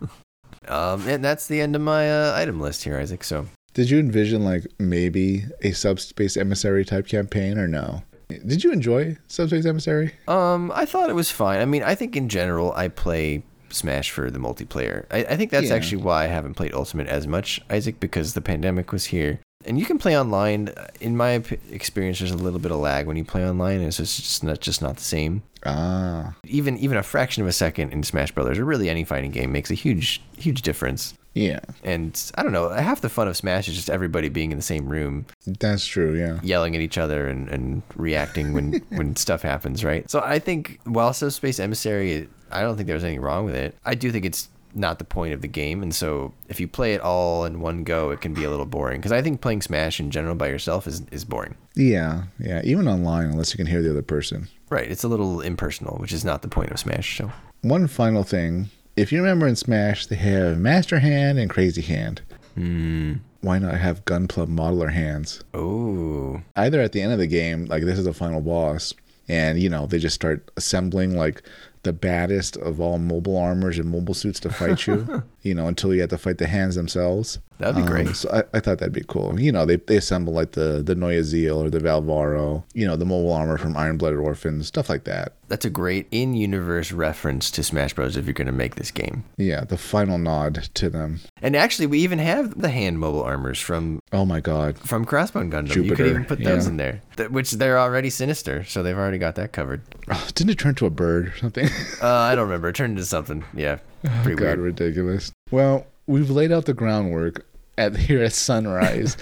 [0.66, 3.22] Um, and that's the end of my uh, item list here, Isaac.
[3.22, 8.03] So Did you envision like maybe a subspace emissary type campaign or no?
[8.47, 10.12] Did you enjoy Subspace Emissary?
[10.28, 11.61] Um, I thought it was fine.
[11.61, 15.07] I mean, I think in general, I play Smash for the multiplayer.
[15.11, 15.74] I, I think that's Yeah.
[15.74, 19.41] actually why I haven't played Ultimate as much, Isaac, because the pandemic was here.
[19.66, 20.70] And you can play online.
[21.01, 23.78] In my experience, there's a little bit of lag when you play online.
[23.78, 25.43] and It's just, just not just not the same.
[25.64, 29.30] Ah, Even even a fraction of a second in Smash Brothers, or really any fighting
[29.30, 31.14] game, makes a huge huge difference.
[31.35, 34.57] Yeah, And I don't know, half the fun of Smash is just everybody being in
[34.57, 36.14] the same room, that's true.
[36.14, 36.39] Yeah.
[36.43, 40.09] yelling at each other and, and reacting when, when stuff happens, right?
[40.11, 43.76] So I think while Subspace Emissary, I don't think there's anything wrong with it.
[43.85, 45.82] I do think it's not the point of the game.
[45.82, 48.66] And so if you play it all in one go, it can be a little
[48.66, 49.01] boring.
[49.01, 51.57] Because I think playing Smash in general by yourself is, is boring.
[51.76, 52.61] Yeah, yeah.
[52.64, 54.49] Even online, unless you can hear the other person.
[54.70, 54.91] Right.
[54.91, 57.18] It's a little impersonal, which is not the point of Smash.
[57.18, 57.30] So
[57.62, 58.68] One final thing.
[58.97, 62.22] If you remember in Smash, they have Master Hand and Crazy Hand.
[62.55, 63.14] Hmm.
[63.40, 65.42] Why not have Gunpla Modeler Hands?
[65.53, 66.40] Oh.
[66.57, 68.95] Either at the end of the game, like this is the final boss,
[69.28, 71.42] and you know, they just start assembling like
[71.82, 75.95] the baddest of all mobile armors and mobile suits to fight you, you know, until
[75.95, 77.38] you had to fight the hands themselves.
[77.59, 78.16] That'd be Um, great.
[78.16, 79.38] So I, I thought that'd be cool.
[79.38, 82.97] You know, they, they assemble like the the Neue Ziel or the Valvaro, you know,
[82.97, 85.34] the mobile armor from Iron Blooded Orphans, stuff like that.
[85.47, 88.16] That's a great in universe reference to Smash Bros.
[88.16, 89.22] if you're going to make this game.
[89.36, 91.20] Yeah, the final nod to them.
[91.42, 94.76] And actually, we even have the hand mobile armors from Oh my god.
[94.78, 95.76] from Crossbone Gundam.
[95.84, 96.70] you could even put those yeah.
[96.70, 99.82] in there, Th- which they're already sinister, so they've already got that covered.
[100.11, 101.68] Oh, didn't it turn to a bird or something?
[102.03, 102.70] Uh, I don't remember.
[102.70, 103.45] It turned into something.
[103.55, 104.59] Yeah, Oh, pretty God, weird.
[104.61, 105.33] ridiculous.
[105.51, 107.47] Well, we've laid out the groundwork
[107.79, 109.17] at here at sunrise.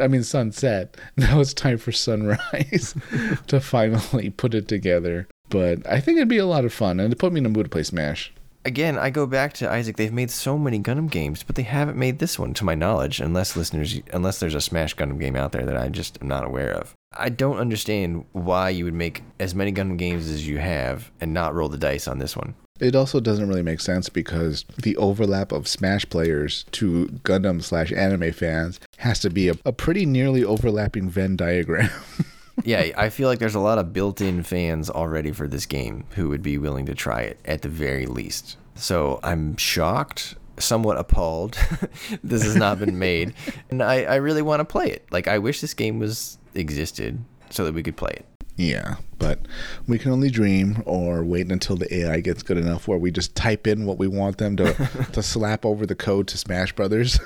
[0.00, 0.96] I mean sunset.
[1.16, 2.94] Now it's time for sunrise
[3.48, 5.26] to finally put it together.
[5.50, 7.48] But I think it'd be a lot of fun, and it put me in a
[7.48, 8.32] mood to play Smash.
[8.64, 9.96] Again, I go back to Isaac.
[9.96, 13.18] They've made so many Gundam games, but they haven't made this one, to my knowledge,
[13.18, 16.44] unless listeners, unless there's a Smash Gundam game out there that I just am not
[16.44, 16.92] aware of.
[17.16, 21.32] I don't understand why you would make as many Gundam games as you have and
[21.32, 22.54] not roll the dice on this one.
[22.80, 27.92] It also doesn't really make sense because the overlap of Smash players to Gundam slash
[27.92, 31.90] anime fans has to be a, a pretty nearly overlapping Venn diagram.
[32.64, 36.28] yeah, I feel like there's a lot of built-in fans already for this game who
[36.28, 38.56] would be willing to try it at the very least.
[38.74, 41.58] So I'm shocked, somewhat appalled.
[42.22, 43.34] this has not been made,
[43.70, 45.06] and I, I really want to play it.
[45.10, 48.26] Like I wish this game was existed so that we could play it.
[48.58, 49.38] Yeah, but
[49.86, 53.36] we can only dream or wait until the AI gets good enough where we just
[53.36, 54.74] type in what we want them to
[55.12, 57.20] to slap over the code to Smash Brothers,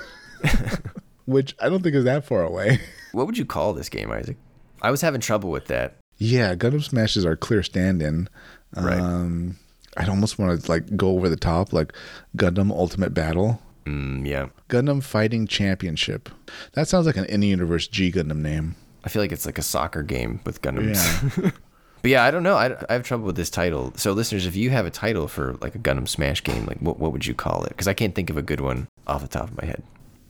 [1.24, 2.80] which I don't think is that far away.
[3.12, 4.37] What would you call this game, Isaac?
[4.83, 5.97] I was having trouble with that.
[6.18, 8.28] Yeah, Gundam Smash is our clear stand-in.
[8.76, 9.01] Right.
[9.01, 9.57] Um,
[9.97, 11.93] I'd almost want to like go over the top, like
[12.37, 16.28] Gundam Ultimate Battle, Mm, yeah, Gundam Fighting Championship.
[16.74, 18.76] That sounds like an in-universe G Gundam name.
[19.05, 21.36] I feel like it's like a soccer game with Gundams.
[21.42, 21.50] Yeah.
[22.03, 22.57] But yeah, I don't know.
[22.57, 23.92] I, I have trouble with this title.
[23.96, 26.98] So, listeners, if you have a title for like a Gundam Smash game, like what,
[26.98, 27.68] what would you call it?
[27.68, 29.84] Because I can't think of a good one off the top of my head.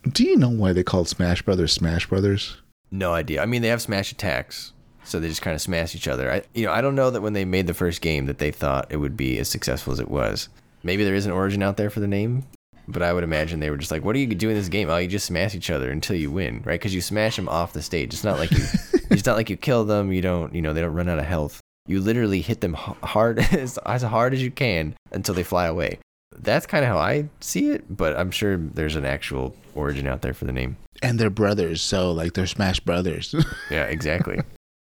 [0.07, 2.59] Do you know why they called Smash Brothers Smash Brothers?
[2.91, 3.43] No idea.
[3.43, 6.31] I mean, they have smash attacks, so they just kind of smash each other.
[6.31, 8.51] I, you know, I don't know that when they made the first game that they
[8.51, 10.51] thought it would be as successful as it was.
[10.83, 12.45] Maybe there is an origin out there for the name,
[12.89, 14.91] but I would imagine they were just like, "What do you do in this game?
[14.91, 16.81] Oh, you just smash each other until you win, right?
[16.81, 18.13] Because you smash them off the stage.
[18.13, 18.65] It's not like you,
[19.11, 20.13] it's not like you kill them.
[20.13, 21.61] You don't, you know, they don't run out of health.
[21.87, 25.99] You literally hit them hard as, as hard as you can until they fly away.
[26.37, 30.23] That's kind of how I see it, but I'm sure there's an actual origin out
[30.23, 30.77] there for the name.
[31.03, 33.35] And they're brothers, so like they're Smash Brothers.
[33.71, 34.41] Yeah, exactly.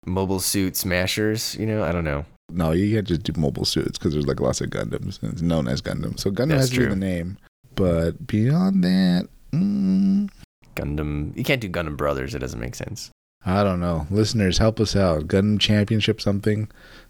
[0.06, 2.26] Mobile suit smashers, you know, I don't know.
[2.52, 5.22] no, you can't just do mobile suits because there's like lots of Gundams.
[5.24, 7.38] And it's known as Gundam, so Gundam That's has to be the name.
[7.76, 10.30] But beyond that, mm,
[10.76, 13.10] Gundam, you can't do Gundam Brothers, it doesn't make sense.
[13.46, 14.06] I don't know.
[14.12, 15.28] Listeners, help us out.
[15.28, 16.70] Gundam Championship something,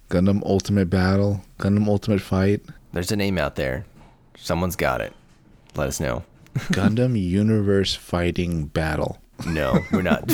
[0.09, 2.61] Gundam Ultimate Battle, Gundam Ultimate Fight,
[2.93, 3.85] There's a name out there.
[4.37, 5.13] Someone's got it.
[5.75, 6.23] Let us know.
[6.55, 10.27] Gundam Universe Fighting Battle, No, we're not.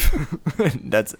[0.84, 1.15] That's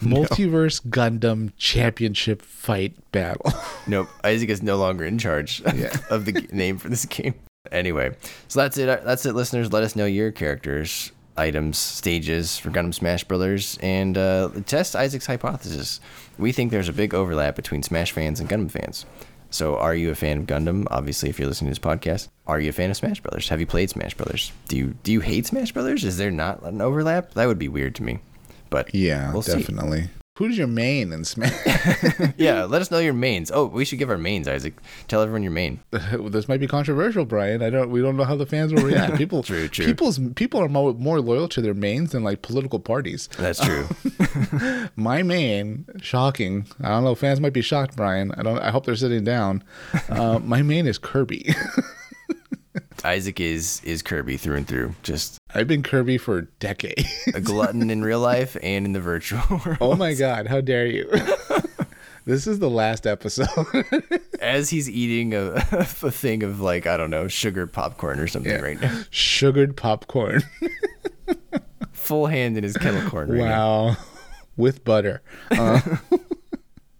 [0.00, 3.52] Multiverse Gundam Championship Fight Battle.
[3.86, 4.08] nope.
[4.24, 5.96] Isaac is no longer in charge Yeah.
[6.10, 7.34] of the g- name for this game.
[7.72, 8.14] Anyway,
[8.48, 9.04] so that's it.
[9.04, 9.72] That's it, listeners.
[9.72, 15.26] Let us know your characters, items, stages for Gundam Smash Brothers, and uh, test Isaac's
[15.26, 16.00] hypothesis.
[16.38, 19.04] We think there's a big overlap between Smash fans and Gundam fans.
[19.50, 20.86] So, are you a fan of Gundam?
[20.90, 23.48] Obviously, if you're listening to this podcast, are you a fan of Smash Brothers?
[23.48, 24.52] Have you played Smash Brothers?
[24.68, 26.04] Do you do you hate Smash Brothers?
[26.04, 27.32] Is there not an overlap?
[27.32, 28.18] That would be weird to me.
[28.68, 29.64] But yeah, We'll see.
[30.38, 31.52] Who's your main in Smash?
[32.36, 33.50] yeah, let us know your mains.
[33.52, 34.74] Oh, we should give our mains, Isaac.
[35.08, 35.80] Tell everyone your main.
[35.90, 37.60] this might be controversial, Brian.
[37.60, 37.90] I don't.
[37.90, 39.16] We don't know how the fans will react.
[39.18, 39.84] People, True, true.
[39.86, 43.28] People's people are more, more loyal to their mains than like political parties.
[43.36, 43.88] That's true.
[44.94, 46.68] My main, shocking.
[46.84, 47.16] I don't know.
[47.16, 48.30] Fans might be shocked, Brian.
[48.38, 48.60] I don't.
[48.60, 49.64] I hope they're sitting down.
[50.08, 51.52] Uh, my main is Kirby.
[53.02, 54.94] Isaac is is Kirby through and through.
[55.02, 57.08] Just I've been Kirby for decades.
[57.34, 59.78] a glutton in real life and in the virtual world.
[59.80, 60.46] oh my god!
[60.46, 61.08] How dare you?
[62.26, 63.48] this is the last episode.
[64.40, 68.52] As he's eating a, a thing of like I don't know sugar popcorn or something
[68.52, 68.60] Yeah.
[68.60, 70.42] right now, Sugared popcorn.
[71.92, 73.84] full hand in his kettle corn right now.
[73.86, 73.96] wow,
[74.56, 75.22] with butter.
[75.50, 75.80] Uh,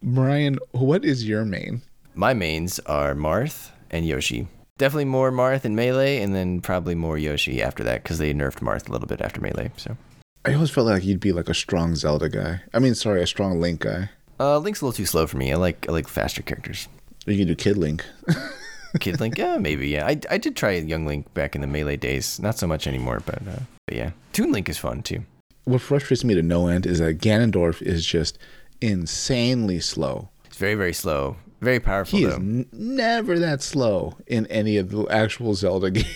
[0.02, 1.82] Brian, what is your main?
[2.14, 4.48] My mains are Marth and Yoshi.
[4.78, 8.60] Definitely more Marth and Melee, and then probably more Yoshi after that because they nerfed
[8.60, 9.72] Marth a little bit after Melee.
[9.76, 9.96] So
[10.44, 12.60] I always felt like you'd be like a strong Zelda guy.
[12.72, 14.10] I mean, sorry, a strong Link guy.
[14.40, 15.52] uh, Link's a little too slow for me.
[15.52, 16.88] I like I like faster characters.
[17.26, 18.04] You can do Kid Link.
[19.00, 20.06] Kid Link, yeah, maybe, yeah.
[20.06, 22.38] I, I did try Young Link back in the Melee days.
[22.40, 24.12] Not so much anymore, but, uh, but yeah.
[24.32, 25.24] Toon Link is fun too.
[25.64, 28.38] What frustrates me to no end is that Ganondorf is just
[28.80, 30.30] insanely slow.
[30.46, 34.90] It's very very slow, very powerful He is n- never that slow in any of
[34.90, 36.06] the actual Zelda games.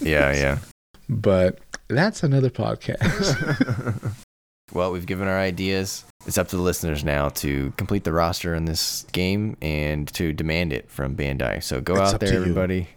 [0.00, 0.58] Yeah, yeah.
[1.08, 4.12] but that's another podcast.
[4.74, 6.02] Well, we've given our ideas.
[6.26, 10.32] It's up to the listeners now to complete the roster in this game and to
[10.32, 11.62] demand it from Bandai.
[11.62, 12.88] So go It's out there, everybody.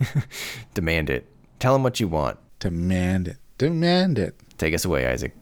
[0.74, 1.28] demand it.
[1.60, 2.38] Tell them what you want.
[2.60, 3.38] Demand it.
[3.58, 4.36] Demand it.
[4.58, 5.36] Take us away, Isaac.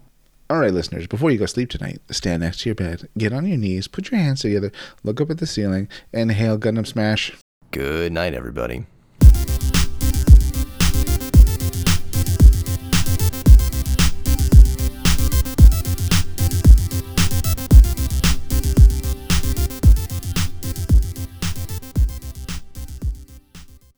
[0.54, 3.47] All right, listeners, before you go sleep tonight, stand next to your bed, get on
[3.47, 4.72] your knees, put your hands together,
[5.04, 7.36] look up at the ceiling, and hail Gundam Smash.
[7.72, 8.86] Good night, everybody.